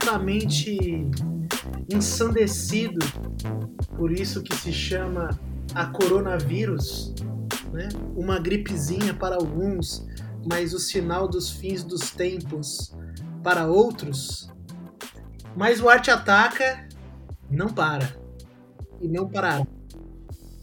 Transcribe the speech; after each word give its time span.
completamente 0.00 1.10
ensandecidos. 1.88 3.12
Por 3.96 4.10
isso 4.10 4.42
que 4.42 4.56
se 4.56 4.72
chama 4.72 5.38
a 5.74 5.86
coronavírus, 5.86 7.14
né? 7.70 7.88
Uma 8.16 8.38
gripezinha 8.38 9.12
para 9.12 9.36
alguns, 9.36 10.06
mas 10.48 10.72
o 10.72 10.78
sinal 10.78 11.28
dos 11.28 11.50
fins 11.50 11.84
dos 11.84 12.10
tempos 12.10 12.96
para 13.44 13.66
outros. 13.66 14.50
Mas 15.54 15.80
o 15.80 15.88
Arte 15.88 16.10
Ataca 16.10 16.88
não 17.50 17.68
para. 17.68 18.18
E 19.00 19.08
não 19.08 19.28
parará. 19.28 19.66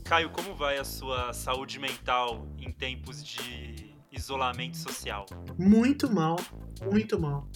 Caio, 0.04 0.30
como 0.30 0.56
vai 0.56 0.78
a 0.78 0.86
sua 0.86 1.34
saúde 1.34 1.80
mental 1.80 2.48
em 2.58 2.72
tempos 2.72 3.24
de 3.24 3.94
isolamento 4.12 4.78
social? 4.78 5.26
Muito 5.58 6.12
mal, 6.12 6.38
muito 6.92 7.20
mal. 7.20 7.48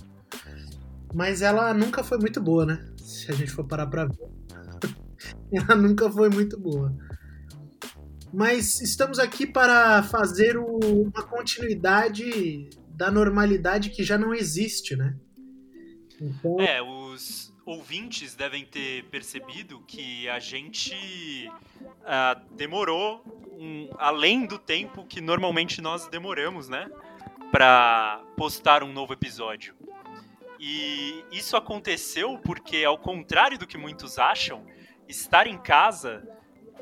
Mas 1.14 1.42
ela 1.42 1.74
nunca 1.74 2.04
foi 2.04 2.18
muito 2.18 2.42
boa, 2.42 2.66
né? 2.66 2.86
Se 2.98 3.32
a 3.32 3.36
gente 3.36 3.52
for 3.52 3.66
parar 3.66 3.88
pra 3.88 4.06
ver. 4.06 4.18
ela 5.52 5.76
nunca 5.76 6.10
foi 6.12 6.30
muito 6.30 6.60
boa. 6.60 6.96
Mas 8.34 8.80
estamos 8.82 9.20
aqui 9.20 9.46
para 9.46 10.04
fazer 10.04 10.58
uma 10.58 11.24
continuidade 11.24 12.70
da 12.90 13.12
normalidade 13.12 13.90
que 13.90 14.04
já 14.04 14.18
não 14.18 14.34
existe, 14.34 14.96
né? 14.96 15.16
Então... 16.20 16.60
É, 16.62 16.82
os 16.82 17.52
ouvintes 17.66 18.36
devem 18.36 18.66
ter 18.66 19.04
percebido 19.06 19.82
que 19.82 20.30
a 20.30 20.40
gente 20.40 21.50
uh, 21.82 22.56
demorou 22.56 23.24
um, 23.54 23.90
além 23.98 24.46
do 24.46 24.58
tempo 24.58 25.06
que 25.06 25.20
normalmente 25.20 25.82
nós 25.82 26.08
demoramos, 26.08 26.70
né? 26.70 26.90
Para 27.52 28.24
postar 28.38 28.82
um 28.84 28.94
novo 28.94 29.14
episódio. 29.14 29.76
E 30.64 31.26
isso 31.32 31.58
aconteceu 31.58 32.38
porque, 32.38 32.86
ao 32.86 33.00
contrário 33.00 33.58
do 33.58 33.66
que 33.66 33.80
muitos 33.80 34.20
acham, 34.20 34.64
estar 35.10 35.48
em 35.48 35.58
casa 35.58 36.22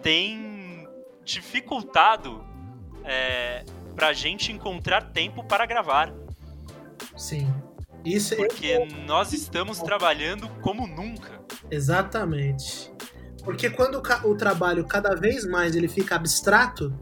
tem 0.03 0.85
dificultado 1.23 2.44
é, 3.05 3.63
para 3.95 4.09
a 4.09 4.13
gente 4.13 4.52
encontrar 4.52 5.13
tempo 5.13 5.45
para 5.45 5.66
gravar. 5.66 6.13
Sim. 7.16 7.50
Isso 8.03 8.35
Porque 8.35 8.67
é... 8.67 8.85
nós 9.05 9.31
estamos 9.31 9.80
trabalhando 9.80 10.50
como 10.61 10.85
nunca. 10.85 11.41
Exatamente. 11.72 12.91
Porque 13.44 13.69
quando 13.69 14.02
o 14.25 14.35
trabalho 14.35 14.85
cada 14.85 15.16
vez 15.16 15.45
mais 15.45 15.75
ele 15.75 15.88
fica 15.88 16.16
abstrato, 16.16 16.94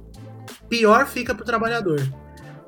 pior 0.70 1.08
fica 1.08 1.33
para 1.33 1.44
o 1.44 1.45
trabalhador. 1.45 2.02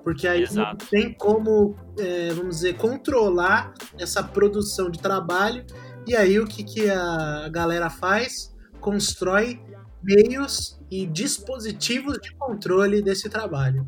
Porque 0.10 0.28
aí 0.28 0.42
Exato. 0.42 0.84
não 0.84 0.90
tem 0.90 1.14
como, 1.14 1.76
é, 2.00 2.30
vamos 2.30 2.56
dizer, 2.56 2.76
controlar 2.78 3.76
essa 4.00 4.24
produção 4.24 4.90
de 4.90 4.98
trabalho. 4.98 5.64
E 6.08 6.16
aí 6.16 6.40
o 6.40 6.48
que, 6.48 6.64
que 6.64 6.90
a 6.90 7.48
galera 7.50 7.92
faz? 7.92 8.52
Constrói 8.80 9.62
meios 10.02 10.82
e 10.90 11.06
dispositivos 11.06 12.18
de 12.18 12.34
controle 12.34 13.04
desse 13.04 13.30
trabalho. 13.30 13.88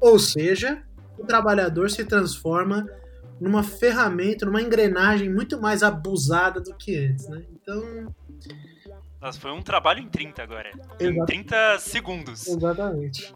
Ou 0.00 0.16
seja, 0.16 0.80
o 1.18 1.26
trabalhador 1.26 1.90
se 1.90 2.04
transforma 2.04 2.86
numa 3.40 3.64
ferramenta, 3.64 4.46
numa 4.46 4.62
engrenagem 4.62 5.28
muito 5.28 5.60
mais 5.60 5.82
abusada 5.82 6.60
do 6.60 6.72
que 6.76 6.96
antes, 6.96 7.28
né? 7.28 7.42
Então. 7.52 8.14
Nossa, 9.20 9.40
foi 9.40 9.50
um 9.50 9.60
trabalho 9.60 9.98
em 9.98 10.08
30 10.08 10.40
agora. 10.40 10.70
Em 11.00 11.24
30 11.24 11.80
segundos. 11.80 12.46
Exatamente. 12.46 13.34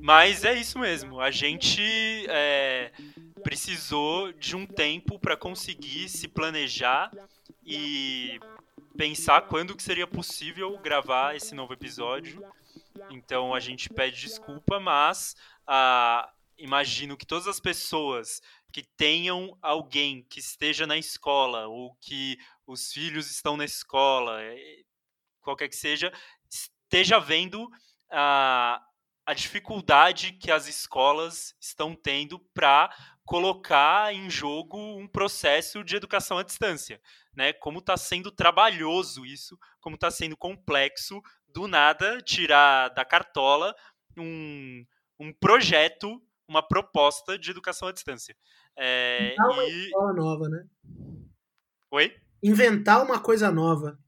Mas 0.00 0.44
é 0.44 0.54
isso 0.54 0.78
mesmo. 0.78 1.20
A 1.20 1.30
gente 1.30 1.82
é, 2.28 2.92
precisou 3.42 4.32
de 4.32 4.56
um 4.56 4.66
tempo 4.66 5.18
para 5.18 5.36
conseguir 5.36 6.08
se 6.08 6.28
planejar 6.28 7.10
e 7.64 8.40
pensar 8.96 9.42
quando 9.42 9.76
que 9.76 9.82
seria 9.82 10.06
possível 10.06 10.76
gravar 10.78 11.36
esse 11.36 11.54
novo 11.54 11.72
episódio. 11.72 12.42
Então 13.10 13.54
a 13.54 13.60
gente 13.60 13.88
pede 13.88 14.20
desculpa, 14.20 14.80
mas 14.80 15.36
ah, 15.66 16.30
imagino 16.56 17.16
que 17.16 17.26
todas 17.26 17.46
as 17.46 17.60
pessoas 17.60 18.40
que 18.72 18.82
tenham 18.82 19.56
alguém 19.62 20.24
que 20.28 20.40
esteja 20.40 20.86
na 20.86 20.96
escola 20.96 21.66
ou 21.68 21.94
que 22.00 22.38
os 22.66 22.92
filhos 22.92 23.30
estão 23.30 23.56
na 23.56 23.64
escola, 23.64 24.42
eh, 24.42 24.82
qualquer 25.40 25.68
que 25.68 25.76
seja, 25.76 26.12
esteja 26.50 27.18
vendo 27.18 27.70
a, 28.10 28.82
a 29.28 29.34
dificuldade 29.34 30.32
que 30.32 30.50
as 30.50 30.66
escolas 30.66 31.54
estão 31.60 31.94
tendo 31.94 32.38
para 32.54 32.88
colocar 33.26 34.14
em 34.14 34.30
jogo 34.30 34.78
um 34.78 35.06
processo 35.06 35.84
de 35.84 35.94
educação 35.94 36.38
à 36.38 36.42
distância, 36.42 36.98
né? 37.36 37.52
Como 37.52 37.80
está 37.80 37.94
sendo 37.94 38.32
trabalhoso 38.32 39.26
isso, 39.26 39.58
como 39.82 39.96
está 39.96 40.10
sendo 40.10 40.34
complexo 40.34 41.20
do 41.46 41.68
nada 41.68 42.22
tirar 42.22 42.88
da 42.88 43.04
cartola 43.04 43.74
um, 44.16 44.82
um 45.20 45.30
projeto 45.30 46.22
uma 46.48 46.66
proposta 46.66 47.38
de 47.38 47.50
educação 47.50 47.86
à 47.86 47.92
distância. 47.92 48.34
É, 48.74 49.34
Inventar 49.34 49.50
uma 49.50 49.64
e... 49.64 49.84
escola 49.84 50.12
nova, 50.14 50.48
né? 50.48 50.66
Oi? 51.90 52.16
Inventar 52.42 53.04
uma 53.04 53.20
coisa 53.20 53.50
nova. 53.50 53.98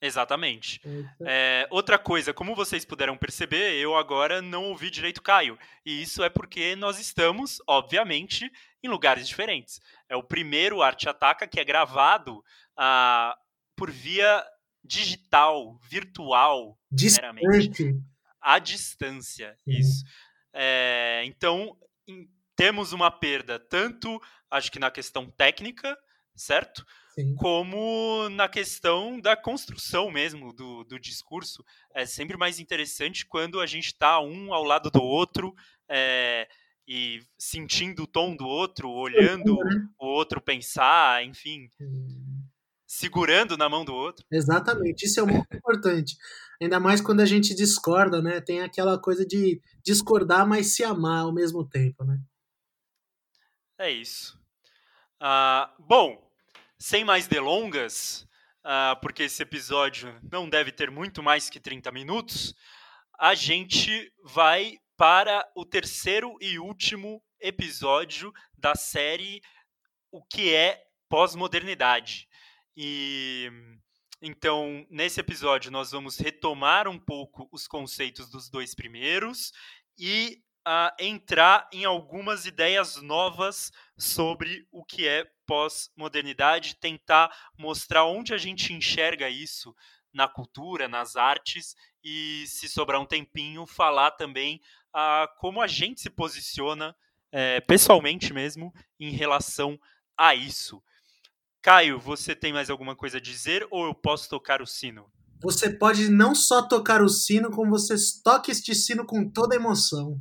Exatamente. 0.00 0.80
É, 1.22 1.66
outra 1.70 1.98
coisa, 1.98 2.32
como 2.32 2.54
vocês 2.54 2.84
puderam 2.84 3.16
perceber, 3.16 3.74
eu 3.74 3.96
agora 3.96 4.40
não 4.40 4.66
ouvi 4.66 4.90
direito 4.90 5.22
Caio. 5.22 5.58
E 5.84 6.02
isso 6.02 6.22
é 6.22 6.28
porque 6.28 6.76
nós 6.76 7.00
estamos, 7.00 7.60
obviamente, 7.66 8.50
em 8.82 8.88
lugares 8.88 9.26
diferentes. 9.26 9.80
É 10.08 10.14
o 10.14 10.22
primeiro 10.22 10.82
Arte 10.82 11.08
Ataca 11.08 11.48
que 11.48 11.58
é 11.58 11.64
gravado 11.64 12.44
ah, 12.76 13.36
por 13.76 13.90
via 13.90 14.44
digital, 14.84 15.78
virtual, 15.90 16.78
Distante. 16.90 18.00
À 18.40 18.58
distância, 18.58 19.56
isso. 19.66 20.04
É, 20.52 21.22
então, 21.24 21.76
em, 22.06 22.28
temos 22.56 22.92
uma 22.92 23.10
perda 23.10 23.58
tanto, 23.58 24.20
acho 24.50 24.70
que 24.72 24.78
na 24.78 24.90
questão 24.90 25.30
técnica, 25.30 25.96
certo? 26.34 26.84
Sim. 27.18 27.34
Como 27.34 28.28
na 28.28 28.48
questão 28.48 29.20
da 29.20 29.36
construção 29.36 30.08
mesmo 30.08 30.52
do, 30.52 30.84
do 30.84 31.00
discurso. 31.00 31.64
É 31.92 32.06
sempre 32.06 32.36
mais 32.36 32.60
interessante 32.60 33.26
quando 33.26 33.60
a 33.60 33.66
gente 33.66 33.86
está 33.86 34.20
um 34.20 34.54
ao 34.54 34.62
lado 34.62 34.88
do 34.88 35.02
outro 35.02 35.52
é, 35.88 36.48
e 36.86 37.20
sentindo 37.36 38.04
o 38.04 38.06
tom 38.06 38.36
do 38.36 38.46
outro, 38.46 38.88
olhando 38.88 39.56
né? 39.56 39.88
o 39.98 40.06
outro 40.06 40.40
pensar, 40.40 41.24
enfim. 41.24 41.68
Segurando 42.86 43.56
na 43.56 43.68
mão 43.68 43.84
do 43.84 43.92
outro. 43.92 44.24
Exatamente, 44.30 45.04
isso 45.04 45.18
é 45.18 45.24
muito 45.24 45.48
importante. 45.52 46.16
Ainda 46.62 46.78
mais 46.78 47.00
quando 47.00 47.18
a 47.18 47.26
gente 47.26 47.52
discorda, 47.52 48.22
né? 48.22 48.40
Tem 48.40 48.60
aquela 48.60 48.96
coisa 48.96 49.26
de 49.26 49.60
discordar, 49.84 50.46
mas 50.46 50.68
se 50.68 50.84
amar 50.84 51.22
ao 51.22 51.34
mesmo 51.34 51.68
tempo, 51.68 52.04
né? 52.04 52.20
É 53.76 53.90
isso. 53.90 54.38
Uh, 55.20 55.82
bom, 55.82 56.27
sem 56.78 57.04
mais 57.04 57.26
delongas, 57.26 58.26
uh, 58.64 58.98
porque 59.00 59.24
esse 59.24 59.42
episódio 59.42 60.18
não 60.30 60.48
deve 60.48 60.70
ter 60.70 60.90
muito 60.90 61.22
mais 61.22 61.50
que 61.50 61.58
30 61.58 61.90
minutos, 61.90 62.54
a 63.18 63.34
gente 63.34 64.12
vai 64.22 64.78
para 64.96 65.48
o 65.56 65.64
terceiro 65.64 66.36
e 66.40 66.58
último 66.58 67.22
episódio 67.40 68.32
da 68.56 68.74
série 68.74 69.40
O 70.10 70.24
que 70.24 70.54
é 70.54 70.82
pós-modernidade. 71.08 72.28
E 72.76 73.50
então, 74.20 74.84
nesse 74.90 75.20
episódio, 75.20 75.70
nós 75.70 75.92
vamos 75.92 76.18
retomar 76.18 76.88
um 76.88 76.98
pouco 76.98 77.48
os 77.52 77.68
conceitos 77.68 78.28
dos 78.28 78.50
dois 78.50 78.74
primeiros 78.74 79.52
e 79.96 80.42
uh, 80.68 80.92
entrar 80.98 81.66
em 81.72 81.86
algumas 81.86 82.44
ideias 82.44 83.00
novas 83.00 83.72
sobre 83.96 84.68
o 84.70 84.84
que 84.84 85.08
é 85.08 85.26
pós-modernidade, 85.46 86.76
tentar 86.76 87.34
mostrar 87.56 88.04
onde 88.04 88.34
a 88.34 88.38
gente 88.38 88.74
enxerga 88.74 89.30
isso 89.30 89.74
na 90.12 90.28
cultura, 90.28 90.86
nas 90.86 91.16
artes 91.16 91.74
e, 92.04 92.44
se 92.46 92.68
sobrar 92.68 93.00
um 93.00 93.06
tempinho, 93.06 93.66
falar 93.66 94.10
também 94.10 94.60
uh, 94.94 95.26
como 95.38 95.62
a 95.62 95.66
gente 95.66 96.02
se 96.02 96.10
posiciona 96.10 96.94
é, 97.30 97.60
pessoalmente 97.60 98.32
mesmo 98.32 98.72
em 98.98 99.10
relação 99.10 99.78
a 100.16 100.34
isso. 100.34 100.82
Caio, 101.62 101.98
você 101.98 102.34
tem 102.34 102.52
mais 102.52 102.70
alguma 102.70 102.96
coisa 102.96 103.18
a 103.18 103.20
dizer 103.20 103.66
ou 103.70 103.86
eu 103.86 103.94
posso 103.94 104.28
tocar 104.28 104.62
o 104.62 104.66
sino? 104.66 105.10
Você 105.42 105.70
pode 105.70 106.08
não 106.08 106.34
só 106.34 106.62
tocar 106.62 107.02
o 107.02 107.08
sino, 107.08 107.50
como 107.50 107.70
você 107.70 107.94
toca 108.24 108.50
este 108.50 108.74
sino 108.74 109.04
com 109.04 109.28
toda 109.30 109.54
emoção. 109.54 110.20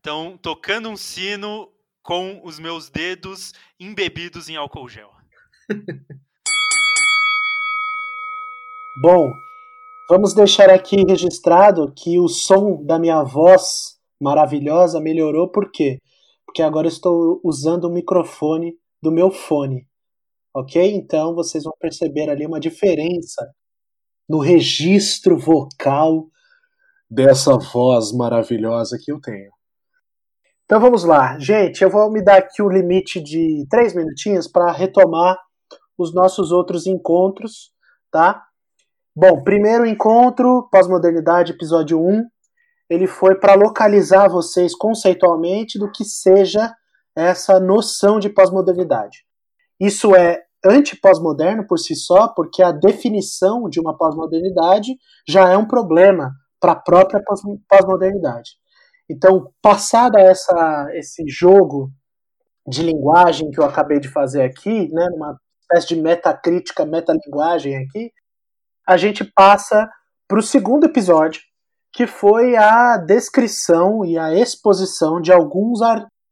Então, 0.00 0.38
tocando 0.40 0.88
um 0.88 0.96
sino 0.96 1.68
com 2.04 2.40
os 2.44 2.60
meus 2.60 2.88
dedos 2.88 3.52
embebidos 3.80 4.48
em 4.48 4.54
álcool 4.54 4.88
gel. 4.88 5.10
Bom, 9.02 9.32
vamos 10.08 10.34
deixar 10.34 10.70
aqui 10.70 11.02
registrado 11.06 11.92
que 11.96 12.18
o 12.20 12.28
som 12.28 12.84
da 12.84 12.96
minha 12.96 13.24
voz 13.24 13.98
maravilhosa 14.20 15.00
melhorou 15.00 15.50
por 15.50 15.70
quê? 15.72 15.98
Porque 16.46 16.62
agora 16.62 16.86
estou 16.86 17.40
usando 17.42 17.84
o 17.84 17.92
microfone 17.92 18.74
do 19.02 19.10
meu 19.10 19.32
fone. 19.32 19.84
Ok? 20.54 20.80
Então 20.94 21.34
vocês 21.34 21.64
vão 21.64 21.74
perceber 21.78 22.30
ali 22.30 22.46
uma 22.46 22.60
diferença 22.60 23.52
no 24.28 24.38
registro 24.38 25.36
vocal 25.36 26.28
dessa 27.10 27.58
voz 27.58 28.12
maravilhosa 28.12 28.96
que 29.02 29.10
eu 29.10 29.20
tenho. 29.20 29.57
Então 30.68 30.80
vamos 30.80 31.02
lá, 31.02 31.38
gente. 31.38 31.80
Eu 31.82 31.88
vou 31.88 32.10
me 32.10 32.22
dar 32.22 32.36
aqui 32.36 32.60
o 32.60 32.68
limite 32.68 33.22
de 33.22 33.66
três 33.70 33.94
minutinhos 33.94 34.46
para 34.46 34.70
retomar 34.70 35.34
os 35.96 36.14
nossos 36.14 36.52
outros 36.52 36.86
encontros, 36.86 37.72
tá? 38.12 38.44
Bom, 39.16 39.42
primeiro 39.42 39.86
encontro, 39.86 40.68
pós-modernidade, 40.70 41.52
episódio 41.52 41.98
1, 41.98 42.22
ele 42.90 43.06
foi 43.06 43.36
para 43.36 43.54
localizar 43.54 44.28
vocês 44.28 44.74
conceitualmente 44.74 45.78
do 45.78 45.90
que 45.90 46.04
seja 46.04 46.70
essa 47.16 47.58
noção 47.58 48.18
de 48.18 48.28
pós-modernidade. 48.28 49.24
Isso 49.80 50.14
é 50.14 50.42
anti-pós-moderno 50.62 51.66
por 51.66 51.78
si 51.78 51.96
só, 51.96 52.28
porque 52.28 52.62
a 52.62 52.72
definição 52.72 53.70
de 53.70 53.80
uma 53.80 53.96
pós-modernidade 53.96 54.98
já 55.26 55.48
é 55.48 55.56
um 55.56 55.66
problema 55.66 56.30
para 56.60 56.72
a 56.72 56.76
própria 56.76 57.22
pós-modernidade. 57.70 58.50
Então, 59.10 59.50
passada 59.62 60.20
essa, 60.20 60.88
esse 60.92 61.24
jogo 61.28 61.90
de 62.66 62.82
linguagem 62.82 63.50
que 63.50 63.58
eu 63.58 63.64
acabei 63.64 63.98
de 63.98 64.08
fazer 64.08 64.42
aqui, 64.42 64.88
né, 64.92 65.06
uma 65.14 65.38
espécie 65.62 65.94
de 65.94 66.00
metacrítica, 66.00 66.84
metalinguagem 66.84 67.76
aqui, 67.76 68.12
a 68.86 68.96
gente 68.96 69.24
passa 69.24 69.88
para 70.26 70.38
o 70.38 70.42
segundo 70.42 70.84
episódio, 70.84 71.40
que 71.92 72.06
foi 72.06 72.54
a 72.56 72.98
descrição 72.98 74.04
e 74.04 74.18
a 74.18 74.34
exposição 74.34 75.20
de 75.20 75.32
alguns 75.32 75.80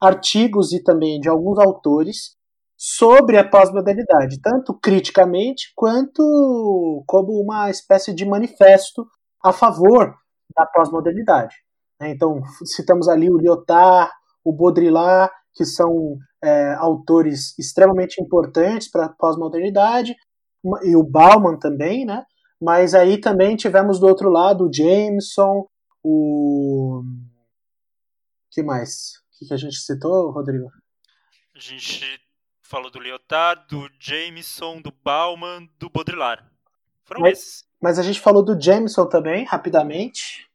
artigos 0.00 0.72
e 0.72 0.82
também 0.82 1.18
de 1.18 1.28
alguns 1.28 1.58
autores 1.58 2.36
sobre 2.76 3.38
a 3.38 3.48
pós-modernidade, 3.48 4.40
tanto 4.42 4.78
criticamente 4.78 5.72
quanto 5.74 7.02
como 7.06 7.40
uma 7.40 7.70
espécie 7.70 8.14
de 8.14 8.26
manifesto 8.26 9.06
a 9.42 9.50
favor 9.50 10.14
da 10.54 10.66
pós-modernidade. 10.66 11.54
Né? 12.00 12.10
Então, 12.10 12.40
citamos 12.64 13.08
ali 13.08 13.30
o 13.30 13.38
Lyotard, 13.38 14.10
o 14.44 14.52
Baudrillard, 14.52 15.32
que 15.54 15.64
são 15.64 16.18
é, 16.42 16.74
autores 16.74 17.58
extremamente 17.58 18.22
importantes 18.22 18.90
para 18.90 19.06
a 19.06 19.08
pós-modernidade, 19.08 20.14
e 20.82 20.96
o 20.96 21.02
Bauman 21.02 21.58
também, 21.58 22.04
né? 22.04 22.24
Mas 22.60 22.94
aí 22.94 23.20
também 23.20 23.56
tivemos 23.56 23.98
do 24.00 24.06
outro 24.06 24.30
lado 24.30 24.66
o 24.66 24.72
Jameson, 24.72 25.66
o. 26.02 27.02
que 28.50 28.62
mais? 28.62 29.18
O 29.34 29.38
que, 29.38 29.46
que 29.46 29.54
a 29.54 29.56
gente 29.56 29.76
citou, 29.76 30.30
Rodrigo? 30.30 30.70
A 31.54 31.58
gente 31.58 32.20
falou 32.62 32.90
do 32.90 32.98
Lyotard, 32.98 33.66
do 33.68 33.88
Jameson, 34.00 34.80
do 34.80 34.92
Bauman, 35.04 35.68
do 35.78 35.90
Baudrillard. 35.90 36.42
Foram 37.04 37.20
mas, 37.22 37.38
esses. 37.38 37.64
Mas 37.80 37.98
a 37.98 38.02
gente 38.02 38.20
falou 38.20 38.42
do 38.42 38.60
Jameson 38.60 39.06
também, 39.06 39.44
rapidamente. 39.44 40.48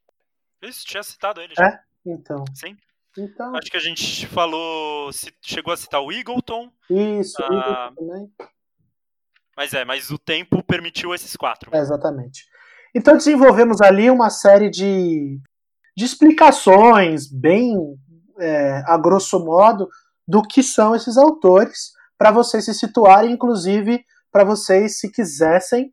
Isso, 0.62 0.86
tinha 0.86 1.04
citado 1.04 1.42
ele 1.42 1.54
já. 1.56 1.68
É? 1.68 1.80
Então. 2.06 2.44
Sim. 2.54 2.78
Então... 3.18 3.56
Acho 3.56 3.70
que 3.70 3.78
a 3.78 3.82
gente 3.82 4.26
falou. 4.28 5.10
Chegou 5.42 5.74
a 5.74 5.78
citar 5.78 6.02
o 6.02 6.12
Eagleton. 6.12 6.72
Isso, 6.90 7.42
o 7.42 7.46
ah, 7.46 7.54
Eagleton 7.54 7.96
também. 7.96 8.32
Mas 9.56 9.74
é, 9.74 9.86
mas 9.86 10.10
o 10.10 10.18
tempo 10.18 10.64
permitiu 10.64 11.14
esses 11.14 11.36
quatro. 11.36 11.76
É, 11.76 11.80
exatamente. 11.80 12.46
Então 12.96 13.18
desenvolvemos 13.18 13.82
ali 13.82 14.10
uma 14.10 14.30
série 14.30 14.70
de, 14.70 15.40
de 15.96 16.06
explicações, 16.06 17.28
bem 17.28 17.76
é, 18.40 18.84
a 18.86 18.98
grosso 18.98 19.40
modo, 19.44 19.90
do 20.28 20.42
que 20.42 20.64
são 20.64 20.96
esses 20.96 21.18
autores, 21.18 21.92
para 22.18 22.32
vocês 22.32 22.66
se 22.66 22.74
situarem, 22.74 23.32
inclusive 23.32 24.04
para 24.32 24.44
vocês, 24.44 25.00
se 25.00 25.12
quisessem, 25.12 25.92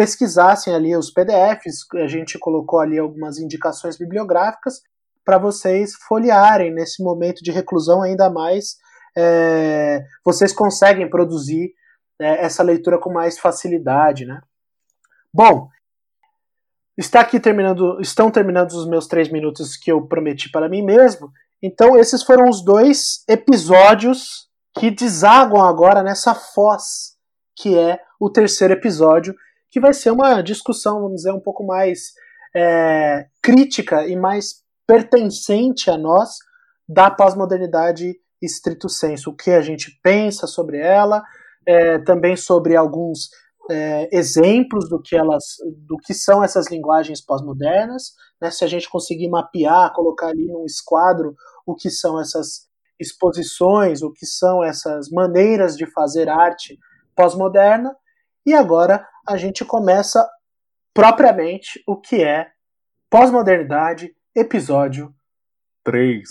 pesquisassem 0.00 0.74
ali 0.74 0.96
os 0.96 1.10
PDFs, 1.10 1.84
a 1.96 2.06
gente 2.06 2.38
colocou 2.38 2.80
ali 2.80 2.98
algumas 2.98 3.38
indicações 3.38 3.98
bibliográficas 3.98 4.80
para 5.22 5.36
vocês 5.36 5.92
folhearem 6.08 6.72
nesse 6.72 7.04
momento 7.04 7.42
de 7.42 7.50
reclusão 7.50 8.00
ainda 8.00 8.30
mais. 8.30 8.78
É, 9.14 10.02
vocês 10.24 10.54
conseguem 10.54 11.10
produzir 11.10 11.74
é, 12.18 12.46
essa 12.46 12.62
leitura 12.62 12.98
com 12.98 13.12
mais 13.12 13.38
facilidade, 13.38 14.24
né? 14.24 14.40
Bom, 15.30 15.68
está 16.96 17.20
aqui 17.20 17.38
terminando, 17.38 18.00
estão 18.00 18.30
terminando 18.30 18.70
os 18.70 18.88
meus 18.88 19.06
três 19.06 19.30
minutos 19.30 19.76
que 19.76 19.92
eu 19.92 20.08
prometi 20.08 20.50
para 20.50 20.66
mim 20.66 20.82
mesmo. 20.82 21.30
Então 21.62 21.94
esses 21.94 22.22
foram 22.22 22.48
os 22.48 22.64
dois 22.64 23.22
episódios 23.28 24.48
que 24.78 24.90
desagam 24.90 25.62
agora 25.62 26.02
nessa 26.02 26.34
foz 26.34 27.18
que 27.54 27.76
é 27.76 28.00
o 28.18 28.30
terceiro 28.30 28.72
episódio 28.72 29.34
que 29.70 29.80
vai 29.80 29.92
ser 29.92 30.10
uma 30.10 30.42
discussão, 30.42 31.00
vamos 31.00 31.16
dizer, 31.16 31.32
um 31.32 31.40
pouco 31.40 31.64
mais 31.64 32.12
é, 32.54 33.26
crítica 33.42 34.06
e 34.06 34.16
mais 34.16 34.62
pertencente 34.86 35.90
a 35.90 35.96
nós 35.96 36.38
da 36.88 37.10
pós-modernidade 37.10 38.16
estrito 38.42 38.88
senso. 38.88 39.30
O 39.30 39.36
que 39.36 39.50
a 39.50 39.60
gente 39.60 39.98
pensa 40.02 40.46
sobre 40.46 40.78
ela, 40.78 41.22
é, 41.66 41.98
também 41.98 42.36
sobre 42.36 42.74
alguns 42.74 43.28
é, 43.70 44.08
exemplos 44.16 44.88
do 44.88 45.00
que 45.00 45.14
elas, 45.14 45.44
do 45.86 45.96
que 45.98 46.12
são 46.12 46.42
essas 46.42 46.68
linguagens 46.68 47.24
pós-modernas, 47.24 48.14
né? 48.40 48.50
Se 48.50 48.64
a 48.64 48.66
gente 48.66 48.88
conseguir 48.88 49.28
mapear, 49.28 49.92
colocar 49.92 50.28
ali 50.28 50.46
num 50.46 50.64
esquadro 50.64 51.36
o 51.64 51.74
que 51.74 51.90
são 51.90 52.20
essas 52.20 52.68
exposições, 52.98 54.02
o 54.02 54.12
que 54.12 54.26
são 54.26 54.64
essas 54.64 55.08
maneiras 55.10 55.76
de 55.76 55.86
fazer 55.86 56.28
arte 56.28 56.78
pós-moderna, 57.14 57.94
e 58.44 58.54
agora 58.54 59.06
a 59.30 59.36
gente 59.36 59.64
começa 59.64 60.28
propriamente 60.92 61.80
o 61.86 61.96
que 61.96 62.22
é 62.22 62.50
Pós-Modernidade, 63.08 64.12
episódio 64.34 65.14
3. 65.84 66.28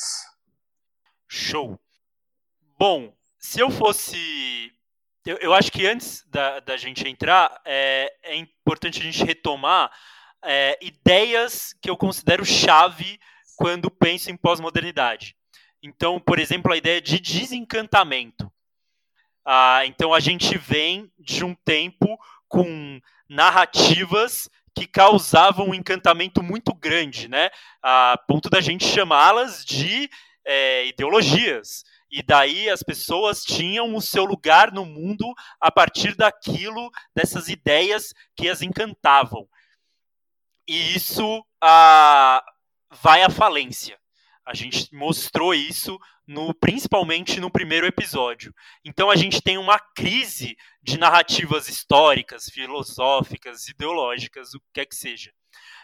Show! 1.25 1.79
Bom, 2.77 3.13
se 3.37 3.61
eu 3.61 3.71
fosse. 3.71 4.17
Eu, 5.25 5.37
eu 5.37 5.53
acho 5.53 5.71
que 5.71 5.87
antes 5.87 6.25
da, 6.27 6.59
da 6.59 6.75
gente 6.75 7.07
entrar, 7.07 7.61
é, 7.63 8.13
é 8.23 8.35
importante 8.35 8.99
a 8.99 9.03
gente 9.03 9.23
retomar 9.23 9.89
é, 10.43 10.77
ideias 10.81 11.73
que 11.81 11.89
eu 11.89 11.95
considero 11.95 12.43
chave 12.43 13.17
quando 13.55 13.89
penso 13.89 14.29
em 14.29 14.35
pós-modernidade. 14.35 15.37
Então, 15.81 16.19
por 16.19 16.37
exemplo, 16.37 16.73
a 16.73 16.77
ideia 16.77 17.01
de 17.01 17.17
desencantamento. 17.17 18.51
Ah, 19.45 19.85
então 19.85 20.13
a 20.13 20.19
gente 20.19 20.57
vem 20.57 21.11
de 21.17 21.45
um 21.45 21.55
tempo 21.55 22.19
com 22.49 22.99
narrativas 23.29 24.49
que 24.75 24.87
causavam 24.87 25.69
um 25.69 25.73
encantamento 25.73 26.43
muito 26.43 26.73
grande, 26.73 27.27
né? 27.27 27.49
A 27.81 28.19
ponto 28.27 28.49
da 28.49 28.59
gente 28.59 28.85
chamá-las 28.85 29.63
de 29.63 30.09
é, 30.45 30.87
ideologias. 30.87 31.83
E 32.11 32.23
daí 32.23 32.69
as 32.69 32.81
pessoas 32.81 33.43
tinham 33.43 33.95
o 33.95 34.01
seu 34.01 34.25
lugar 34.25 34.71
no 34.71 34.83
mundo 34.85 35.31
a 35.59 35.71
partir 35.71 36.15
daquilo, 36.15 36.89
dessas 37.15 37.47
ideias 37.49 38.13
que 38.35 38.49
as 38.49 38.61
encantavam. 38.63 39.47
E 40.67 40.95
isso 40.95 41.45
ah, 41.61 42.43
vai 42.89 43.21
à 43.21 43.29
falência. 43.29 43.99
A 44.49 44.55
gente 44.55 44.91
mostrou 44.91 45.53
isso 45.53 45.99
no, 46.25 46.55
principalmente 46.55 47.39
no 47.39 47.51
primeiro 47.51 47.85
episódio. 47.85 48.51
Então 48.83 49.11
a 49.11 49.15
gente 49.15 49.43
tem 49.43 49.59
uma 49.59 49.77
crise 49.95 50.57
de 50.81 50.97
narrativas 50.97 51.69
históricas, 51.69 52.49
filosóficas, 52.49 53.67
ideológicas, 53.67 54.55
o 54.55 54.59
que 54.59 54.65
quer 54.73 54.85
que 54.87 54.95
seja. 54.95 55.31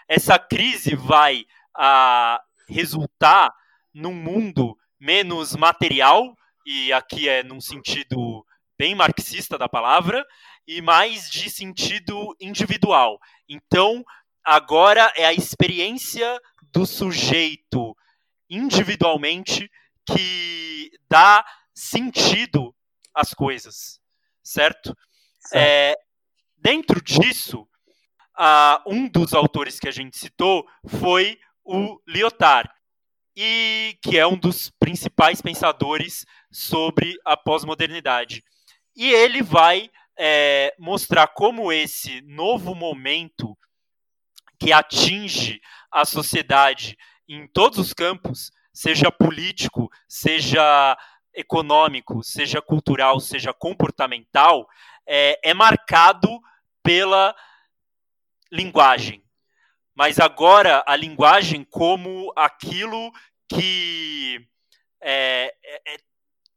Essa 0.09 0.39
crise 0.39 0.95
vai 0.95 1.45
a, 1.77 2.41
resultar 2.67 3.53
num 3.93 4.15
mundo 4.15 4.75
menos 4.99 5.55
material, 5.55 6.35
e 6.65 6.91
aqui 6.91 7.29
é 7.29 7.43
num 7.43 7.61
sentido 7.61 8.43
bem 8.79 8.95
marxista 8.95 9.59
da 9.59 9.69
palavra, 9.69 10.25
e 10.67 10.81
mais 10.81 11.29
de 11.29 11.51
sentido 11.51 12.35
individual. 12.41 13.19
Então, 13.47 14.03
agora 14.43 15.13
é 15.15 15.23
a 15.23 15.33
experiência 15.33 16.41
do 16.73 16.83
sujeito 16.83 17.95
individualmente 18.49 19.69
que 20.05 20.91
dá 21.09 21.45
sentido 21.73 22.75
às 23.13 23.33
coisas, 23.33 23.99
certo? 24.43 24.95
certo. 25.39 25.55
É, 25.55 25.95
dentro 26.57 27.01
disso, 27.01 27.67
uh, 28.37 28.81
um 28.87 29.07
dos 29.07 29.33
autores 29.33 29.79
que 29.79 29.87
a 29.87 29.91
gente 29.91 30.17
citou 30.17 30.65
foi 30.87 31.39
o 31.63 31.99
Lyotard, 32.07 32.69
e 33.35 33.97
que 34.01 34.17
é 34.17 34.25
um 34.25 34.37
dos 34.37 34.69
principais 34.69 35.41
pensadores 35.41 36.25
sobre 36.49 37.15
a 37.25 37.35
pós-modernidade. 37.35 38.43
E 38.95 39.11
ele 39.11 39.41
vai 39.41 39.89
é, 40.17 40.73
mostrar 40.79 41.27
como 41.27 41.71
esse 41.71 42.21
novo 42.21 42.73
momento 42.73 43.57
que 44.57 44.71
atinge 44.71 45.59
a 45.91 46.05
sociedade 46.05 46.97
em 47.27 47.47
todos 47.47 47.79
os 47.79 47.93
campos 47.93 48.51
seja 48.73 49.09
político, 49.09 49.89
seja 50.07 50.97
econômico, 51.33 52.23
seja 52.23 52.61
cultural, 52.61 53.19
seja 53.19 53.53
comportamental, 53.53 54.67
é, 55.07 55.39
é 55.49 55.53
marcado 55.53 56.39
pela 56.83 57.35
linguagem. 58.51 59.23
Mas 59.93 60.19
agora 60.19 60.83
a 60.85 60.95
linguagem 60.95 61.63
como 61.63 62.31
aquilo 62.35 63.11
que 63.47 64.45
é, 65.01 65.53
é, 65.63 65.93
é, 65.93 65.97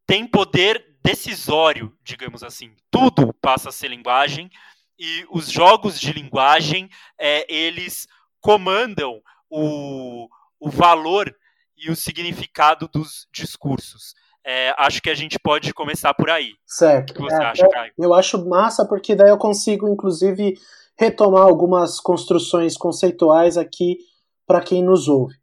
tem 0.06 0.26
poder 0.26 0.96
decisório, 1.02 1.96
digamos 2.02 2.42
assim. 2.42 2.74
Tudo 2.90 3.32
passa 3.34 3.68
a 3.68 3.72
ser 3.72 3.88
linguagem 3.88 4.50
e 4.98 5.24
os 5.30 5.50
jogos 5.50 6.00
de 6.00 6.12
linguagem 6.12 6.90
é, 7.16 7.46
eles 7.52 8.08
comandam 8.40 9.22
o, 9.48 10.28
o 10.60 10.68
valor 10.70 11.32
e 11.76 11.90
o 11.90 11.96
significado 11.96 12.88
dos 12.92 13.26
discursos. 13.32 14.14
É, 14.44 14.74
acho 14.78 15.02
que 15.02 15.10
a 15.10 15.14
gente 15.14 15.38
pode 15.38 15.72
começar 15.74 16.14
por 16.14 16.30
aí. 16.30 16.52
Certo. 16.66 17.10
O 17.10 17.14
que 17.14 17.22
você 17.22 17.42
é, 17.42 17.46
acha, 17.46 17.68
Caio? 17.68 17.92
Eu 17.98 18.14
acho 18.14 18.48
massa 18.48 18.86
porque 18.86 19.14
daí 19.14 19.28
eu 19.28 19.38
consigo, 19.38 19.88
inclusive, 19.88 20.54
retomar 20.98 21.42
algumas 21.42 22.00
construções 22.00 22.76
conceituais 22.76 23.58
aqui 23.58 23.98
para 24.46 24.60
quem 24.60 24.82
nos 24.82 25.06
ouve. 25.08 25.34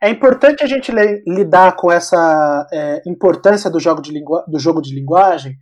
É 0.00 0.08
importante 0.08 0.64
a 0.64 0.66
gente 0.66 0.92
lidar 1.26 1.76
com 1.76 1.90
essa 1.90 2.66
é, 2.72 3.02
importância 3.06 3.70
do 3.70 3.78
jogo, 3.78 4.00
de 4.00 4.12
do 4.48 4.58
jogo 4.58 4.80
de 4.80 4.94
linguagem 4.94 5.56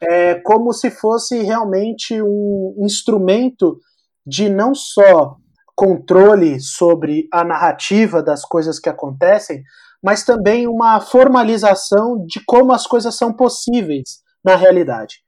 é, 0.00 0.34
como 0.36 0.72
se 0.72 0.90
fosse 0.90 1.42
realmente 1.42 2.20
um 2.20 2.74
instrumento 2.78 3.78
de 4.26 4.48
não 4.48 4.74
só 4.74 5.36
controle 5.74 6.60
sobre 6.60 7.28
a 7.32 7.44
narrativa 7.44 8.22
das 8.22 8.44
coisas 8.44 8.78
que 8.78 8.88
acontecem, 8.88 9.62
mas 10.02 10.24
também 10.24 10.66
uma 10.68 11.00
formalização 11.00 12.24
de 12.26 12.42
como 12.44 12.72
as 12.72 12.86
coisas 12.86 13.16
são 13.16 13.32
possíveis 13.32 14.22
na 14.44 14.54
realidade. 14.54 15.24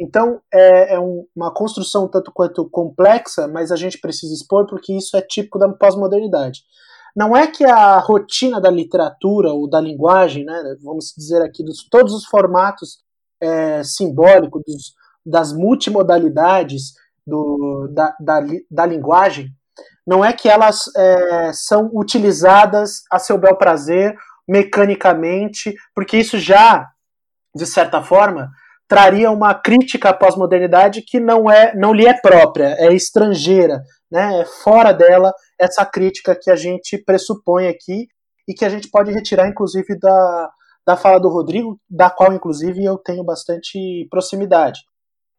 Então, 0.00 0.40
é, 0.52 0.94
é 0.94 1.00
um, 1.00 1.26
uma 1.36 1.52
construção 1.52 2.08
tanto 2.08 2.32
quanto 2.32 2.68
complexa, 2.70 3.46
mas 3.46 3.70
a 3.70 3.76
gente 3.76 4.00
precisa 4.00 4.32
expor 4.32 4.66
porque 4.66 4.94
isso 4.94 5.16
é 5.16 5.20
típico 5.20 5.58
da 5.58 5.68
pós-modernidade. 5.68 6.62
Não 7.14 7.36
é 7.36 7.46
que 7.46 7.64
a 7.64 7.98
rotina 7.98 8.60
da 8.60 8.70
literatura 8.70 9.52
ou 9.52 9.68
da 9.68 9.80
linguagem, 9.80 10.44
né, 10.44 10.76
vamos 10.82 11.12
dizer 11.16 11.42
aqui, 11.42 11.62
dos 11.62 11.86
todos 11.88 12.12
os 12.12 12.24
formatos 12.24 12.98
é, 13.40 13.84
simbólicos, 13.84 14.94
das 15.24 15.52
multimodalidades 15.52 16.94
do, 17.26 17.88
da, 17.92 18.14
da, 18.20 18.40
da 18.70 18.86
linguagem, 18.86 19.48
não 20.06 20.24
é 20.24 20.32
que 20.32 20.48
elas 20.48 20.84
é, 20.96 21.52
são 21.52 21.90
utilizadas 21.94 23.02
a 23.10 23.18
seu 23.18 23.38
bel 23.38 23.56
prazer, 23.56 24.14
mecanicamente, 24.46 25.74
porque 25.94 26.18
isso 26.18 26.38
já, 26.38 26.86
de 27.54 27.66
certa 27.66 28.02
forma, 28.02 28.50
traria 28.86 29.30
uma 29.30 29.54
crítica 29.54 30.10
à 30.10 30.14
pós-modernidade 30.14 31.02
que 31.02 31.18
não 31.18 31.50
é, 31.50 31.74
não 31.74 31.92
lhe 31.92 32.06
é 32.06 32.12
própria, 32.12 32.76
é 32.78 32.92
estrangeira, 32.92 33.82
né? 34.10 34.40
É 34.40 34.44
fora 34.44 34.92
dela 34.92 35.32
essa 35.58 35.86
crítica 35.86 36.38
que 36.40 36.50
a 36.50 36.56
gente 36.56 36.98
pressupõe 36.98 37.68
aqui 37.68 38.06
e 38.46 38.52
que 38.52 38.64
a 38.64 38.68
gente 38.68 38.90
pode 38.90 39.10
retirar, 39.10 39.48
inclusive, 39.48 39.98
da, 39.98 40.50
da 40.86 40.96
fala 40.96 41.18
do 41.18 41.30
Rodrigo, 41.30 41.80
da 41.88 42.10
qual, 42.10 42.32
inclusive, 42.34 42.84
eu 42.84 42.98
tenho 42.98 43.24
bastante 43.24 44.06
proximidade. 44.10 44.80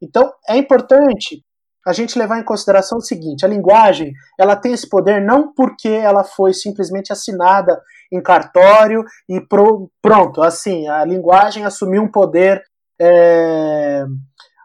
Então, 0.02 0.34
é 0.50 0.58
importante 0.58 1.45
a 1.86 1.94
gente 1.94 2.18
levar 2.18 2.39
em 2.39 2.44
consideração 2.44 2.98
o 2.98 3.01
seguinte: 3.01 3.46
a 3.46 3.50
linguagem 3.50 4.13
ela 4.39 4.56
tem 4.56 4.74
esse 4.74 4.89
poder 4.89 5.22
não 5.22 5.54
porque 5.54 5.89
ela 5.89 6.24
foi 6.24 6.54
simplesmente 6.54 7.13
assinada 7.13 7.80
em 8.12 8.22
cartório 8.22 9.04
e 9.30 9.39
pro, 9.39 9.89
pronto, 10.01 10.42
assim, 10.42 10.88
a 10.88 11.04
linguagem 11.06 11.65
assumiu 11.65 12.01
um 12.04 12.12
poder 12.12 12.63
é, 13.00 14.06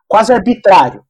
quase 0.08 0.32
arbitrário. 0.32 1.04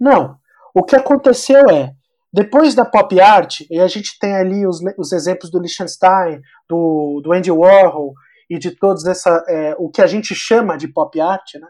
Não. 0.00 0.36
O 0.74 0.84
que 0.84 0.94
aconteceu 0.94 1.68
é, 1.68 1.92
depois 2.32 2.74
da 2.74 2.84
pop 2.84 3.20
art, 3.20 3.62
e 3.70 3.80
a 3.80 3.88
gente 3.88 4.18
tem 4.18 4.36
ali 4.36 4.66
os, 4.66 4.80
os 4.96 5.12
exemplos 5.12 5.50
do 5.50 5.58
Liechtenstein, 5.58 6.40
do, 6.68 7.20
do 7.22 7.32
Andy 7.32 7.50
Warhol 7.50 8.14
e 8.48 8.58
de 8.58 8.70
todos 8.70 9.04
essa, 9.06 9.44
é, 9.48 9.74
o 9.78 9.90
que 9.90 10.00
a 10.00 10.06
gente 10.06 10.34
chama 10.34 10.76
de 10.76 10.88
pop 10.88 11.20
art, 11.20 11.54
né? 11.54 11.68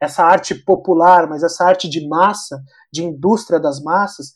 Essa 0.00 0.24
arte 0.24 0.54
popular, 0.54 1.28
mas 1.28 1.42
essa 1.42 1.64
arte 1.64 1.88
de 1.88 2.08
massa, 2.08 2.62
de 2.92 3.04
indústria 3.04 3.60
das 3.60 3.82
massas, 3.82 4.32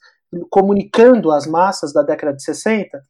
comunicando 0.50 1.30
as 1.30 1.47
massas 1.47 1.92
da 1.92 2.02
década 2.02 2.35
de 2.35 2.42
60, 2.42 3.00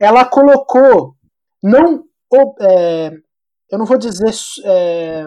ela 0.00 0.24
colocou, 0.24 1.14
não, 1.62 2.04
é, 2.60 3.10
eu 3.70 3.78
não 3.78 3.84
vou 3.84 3.98
dizer 3.98 4.32
é, 4.64 5.26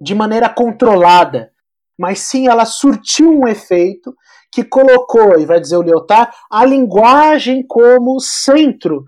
de 0.00 0.14
maneira 0.14 0.48
controlada, 0.48 1.50
mas 1.98 2.20
sim 2.20 2.46
ela 2.46 2.66
surtiu 2.66 3.30
um 3.30 3.48
efeito 3.48 4.14
que 4.52 4.62
colocou, 4.62 5.38
e 5.38 5.46
vai 5.46 5.60
dizer 5.60 5.76
o 5.76 5.82
Lyotard, 5.82 6.30
a 6.50 6.64
linguagem 6.64 7.66
como 7.66 8.20
centro 8.20 9.04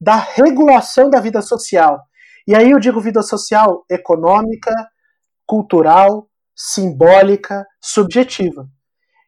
da 0.00 0.16
regulação 0.16 1.08
da 1.08 1.20
vida 1.20 1.40
social. 1.40 2.00
E 2.46 2.54
aí 2.54 2.70
eu 2.70 2.78
digo 2.78 3.00
vida 3.00 3.22
social 3.22 3.84
econômica, 3.90 4.72
cultural, 5.46 6.28
simbólica, 6.54 7.66
subjetiva. 7.80 8.66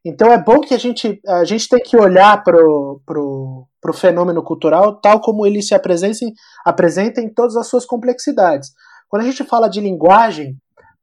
Então 0.05 0.33
é 0.33 0.43
bom 0.43 0.61
que 0.61 0.75
a 0.75 0.79
gente, 0.79 1.21
a 1.27 1.45
gente 1.45 1.69
tem 1.69 1.81
que 1.81 1.97
olhar 1.97 2.43
para 2.43 2.57
o 2.59 3.67
fenômeno 3.95 4.43
cultural 4.43 5.01
tal 5.01 5.21
como 5.21 5.47
ele 5.47 5.63
se 5.63 5.75
apresenta, 5.75 6.27
apresenta 6.65 7.21
em 7.21 7.33
todas 7.33 7.57
as 7.57 7.67
suas 7.67 7.85
complexidades. 7.85 8.73
Quando 9.09 9.23
a 9.23 9.27
gente 9.27 9.45
fala 9.45 9.69
de 9.69 9.81
linguagem 9.81 10.57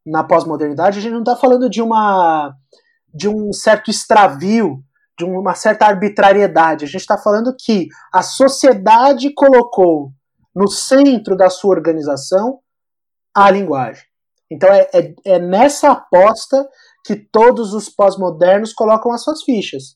na 0.05 0.23
pós-modernidade, 0.23 0.99
a 0.99 1.01
gente 1.01 1.13
não 1.13 1.19
está 1.19 1.35
falando 1.35 1.69
de 1.69 1.81
uma 1.81 2.53
de 3.13 3.29
um 3.29 3.53
certo 3.53 3.89
extravio, 3.89 4.83
de 5.17 5.23
uma 5.23 5.55
certa 5.55 5.85
arbitrariedade. 5.85 6.83
A 6.83 6.87
gente 6.87 7.01
está 7.01 7.17
falando 7.17 7.55
que 7.57 7.87
a 8.13 8.21
sociedade 8.21 9.33
colocou 9.33 10.11
no 10.53 10.67
centro 10.67 11.37
da 11.37 11.49
sua 11.49 11.75
organização 11.75 12.59
a 13.33 13.49
linguagem. 13.49 14.03
Então 14.55 14.69
é, 14.69 14.89
é, 14.93 15.13
é 15.25 15.39
nessa 15.39 15.91
aposta 15.91 16.67
que 17.05 17.15
todos 17.15 17.73
os 17.73 17.89
pós-modernos 17.89 18.73
colocam 18.73 19.11
as 19.11 19.21
suas 19.21 19.43
fichas. 19.43 19.95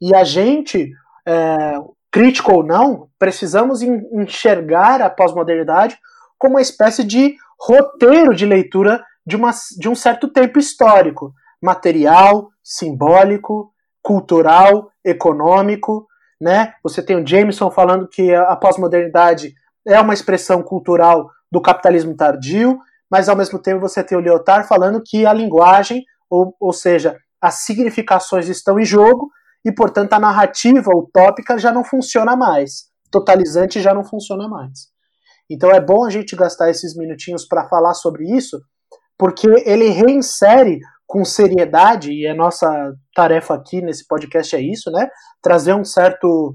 E 0.00 0.14
a 0.14 0.24
gente, 0.24 0.90
é, 1.26 1.76
crítico 2.10 2.52
ou 2.52 2.62
não, 2.62 3.08
precisamos 3.18 3.80
enxergar 3.82 5.00
a 5.00 5.08
pós-modernidade 5.08 5.96
como 6.38 6.54
uma 6.54 6.62
espécie 6.62 7.04
de 7.04 7.36
roteiro 7.58 8.34
de 8.34 8.44
leitura 8.44 9.02
de, 9.26 9.36
uma, 9.36 9.50
de 9.78 9.88
um 9.88 9.94
certo 9.94 10.28
tempo 10.28 10.58
histórico, 10.58 11.32
material, 11.62 12.48
simbólico, 12.62 13.72
cultural, 14.02 14.90
econômico. 15.04 16.06
Né? 16.40 16.72
Você 16.82 17.02
tem 17.02 17.16
o 17.16 17.26
Jameson 17.26 17.70
falando 17.70 18.08
que 18.08 18.34
a 18.34 18.54
pós-modernidade 18.56 19.54
é 19.86 20.00
uma 20.00 20.14
expressão 20.14 20.62
cultural 20.62 21.30
do 21.50 21.60
capitalismo 21.60 22.14
tardio, 22.14 22.78
mas 23.10 23.28
ao 23.28 23.36
mesmo 23.36 23.60
tempo 23.60 23.80
você 23.80 24.02
tem 24.02 24.16
o 24.16 24.20
Lyotard 24.20 24.68
falando 24.68 25.02
que 25.04 25.24
a 25.26 25.32
linguagem, 25.32 26.02
ou, 26.30 26.54
ou 26.60 26.72
seja, 26.72 27.16
as 27.40 27.64
significações 27.64 28.48
estão 28.48 28.78
em 28.78 28.84
jogo 28.84 29.28
e, 29.64 29.72
portanto, 29.72 30.12
a 30.12 30.18
narrativa 30.18 30.90
utópica 30.94 31.58
já 31.58 31.72
não 31.72 31.84
funciona 31.84 32.36
mais. 32.36 32.88
Totalizante 33.10 33.80
já 33.80 33.94
não 33.94 34.04
funciona 34.04 34.48
mais. 34.48 34.88
Então 35.50 35.70
é 35.70 35.80
bom 35.80 36.04
a 36.04 36.10
gente 36.10 36.36
gastar 36.36 36.70
esses 36.70 36.96
minutinhos 36.96 37.46
para 37.46 37.68
falar 37.68 37.94
sobre 37.94 38.24
isso, 38.24 38.60
porque 39.16 39.48
ele 39.64 39.88
reinsere 39.88 40.78
com 41.06 41.24
seriedade, 41.24 42.12
e 42.12 42.26
a 42.26 42.34
nossa 42.34 42.68
tarefa 43.14 43.54
aqui 43.54 43.80
nesse 43.80 44.06
podcast 44.06 44.54
é 44.54 44.60
isso, 44.60 44.90
né? 44.90 45.08
Trazer 45.42 45.72
um 45.72 45.82
certo, 45.82 46.52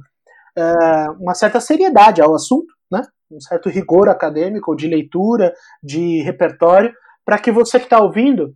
é, 0.55 1.09
uma 1.19 1.33
certa 1.33 1.59
seriedade 1.59 2.21
ao 2.21 2.35
assunto? 2.35 2.67
Um 3.31 3.39
certo 3.39 3.69
rigor 3.69 4.09
acadêmico, 4.09 4.75
de 4.75 4.87
leitura, 4.87 5.53
de 5.81 6.21
repertório, 6.21 6.93
para 7.25 7.39
que 7.39 7.51
você 7.51 7.79
que 7.79 7.85
está 7.85 7.99
ouvindo 7.99 8.55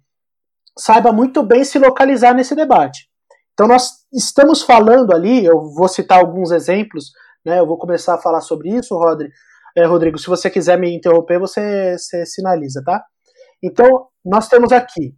saiba 0.77 1.11
muito 1.11 1.41
bem 1.43 1.63
se 1.63 1.79
localizar 1.79 2.33
nesse 2.33 2.53
debate. 2.55 3.09
Então, 3.53 3.67
nós 3.67 4.05
estamos 4.13 4.61
falando 4.61 5.13
ali, 5.13 5.43
eu 5.43 5.73
vou 5.73 5.87
citar 5.87 6.19
alguns 6.19 6.51
exemplos, 6.51 7.11
né, 7.43 7.59
eu 7.59 7.65
vou 7.65 7.77
começar 7.77 8.13
a 8.15 8.21
falar 8.21 8.41
sobre 8.41 8.69
isso, 8.69 8.95
Rodrigo. 8.95 9.33
É, 9.75 9.85
Rodrigo, 9.85 10.17
se 10.17 10.27
você 10.27 10.49
quiser 10.49 10.77
me 10.77 10.95
interromper, 10.95 11.39
você, 11.39 11.97
você 11.97 12.25
sinaliza, 12.25 12.83
tá? 12.83 13.03
Então, 13.63 14.07
nós 14.23 14.47
temos 14.47 14.71
aqui 14.71 15.15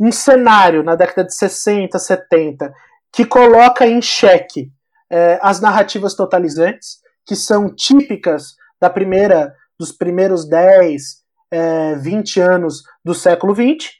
um 0.00 0.12
cenário 0.12 0.82
na 0.82 0.94
década 0.94 1.24
de 1.24 1.34
60, 1.34 1.98
70, 1.98 2.72
que 3.12 3.24
coloca 3.24 3.86
em 3.86 4.00
xeque 4.00 4.70
é, 5.10 5.38
as 5.42 5.60
narrativas 5.60 6.14
totalizantes, 6.14 6.98
que 7.28 7.36
são 7.36 7.72
típicas 7.72 8.54
da 8.80 8.88
primeira, 8.88 9.54
dos 9.78 9.92
primeiros 9.92 10.48
10, 10.48 11.02
é, 11.50 11.94
20 11.96 12.40
anos 12.40 12.82
do 13.04 13.14
século 13.14 13.54
XX, 13.54 13.90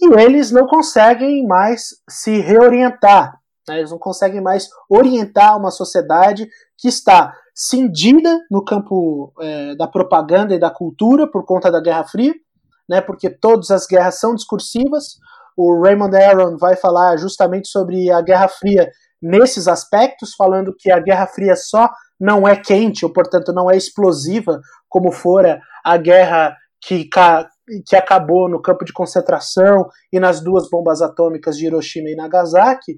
e 0.00 0.14
eles 0.20 0.52
não 0.52 0.66
conseguem 0.66 1.44
mais 1.46 1.88
se 2.08 2.40
reorientar 2.40 3.34
Né? 3.68 3.78
Eles 3.78 3.90
não 3.90 3.98
conseguem 3.98 4.40
mais 4.40 4.68
orientar 4.88 5.58
uma 5.58 5.72
sociedade 5.72 6.48
que 6.78 6.88
está 6.88 7.34
cindida 7.54 8.38
no 8.50 8.64
campo 8.64 9.32
é, 9.40 9.74
da 9.74 9.86
propaganda 9.86 10.54
e 10.54 10.60
da 10.60 10.70
cultura 10.70 11.30
por 11.30 11.44
conta 11.44 11.70
da 11.70 11.80
Guerra 11.80 12.04
Fria, 12.04 12.32
né? 12.88 13.00
porque 13.00 13.28
todas 13.28 13.70
as 13.70 13.86
guerras 13.86 14.20
são 14.20 14.34
discursivas. 14.34 15.18
O 15.56 15.82
Raymond 15.82 16.16
Aron 16.16 16.56
vai 16.56 16.76
falar 16.76 17.16
justamente 17.16 17.68
sobre 17.68 18.10
a 18.10 18.22
Guerra 18.22 18.48
Fria 18.48 18.88
nesses 19.22 19.68
aspectos, 19.68 20.34
falando 20.34 20.74
que 20.76 20.90
a 20.90 20.98
Guerra 20.98 21.26
Fria 21.26 21.54
só 21.54 21.88
não 22.18 22.46
é 22.46 22.56
quente, 22.56 23.04
ou 23.04 23.12
portanto 23.12 23.52
não 23.52 23.70
é 23.70 23.76
explosiva, 23.76 24.60
como 24.88 25.12
fora 25.12 25.60
a 25.84 25.96
guerra 25.96 26.56
que, 26.80 27.08
que 27.86 27.96
acabou 27.96 28.48
no 28.48 28.60
campo 28.60 28.84
de 28.84 28.92
concentração 28.92 29.88
e 30.12 30.18
nas 30.18 30.40
duas 30.40 30.68
bombas 30.68 31.00
atômicas 31.00 31.56
de 31.56 31.66
Hiroshima 31.66 32.10
e 32.10 32.16
Nagasaki, 32.16 32.96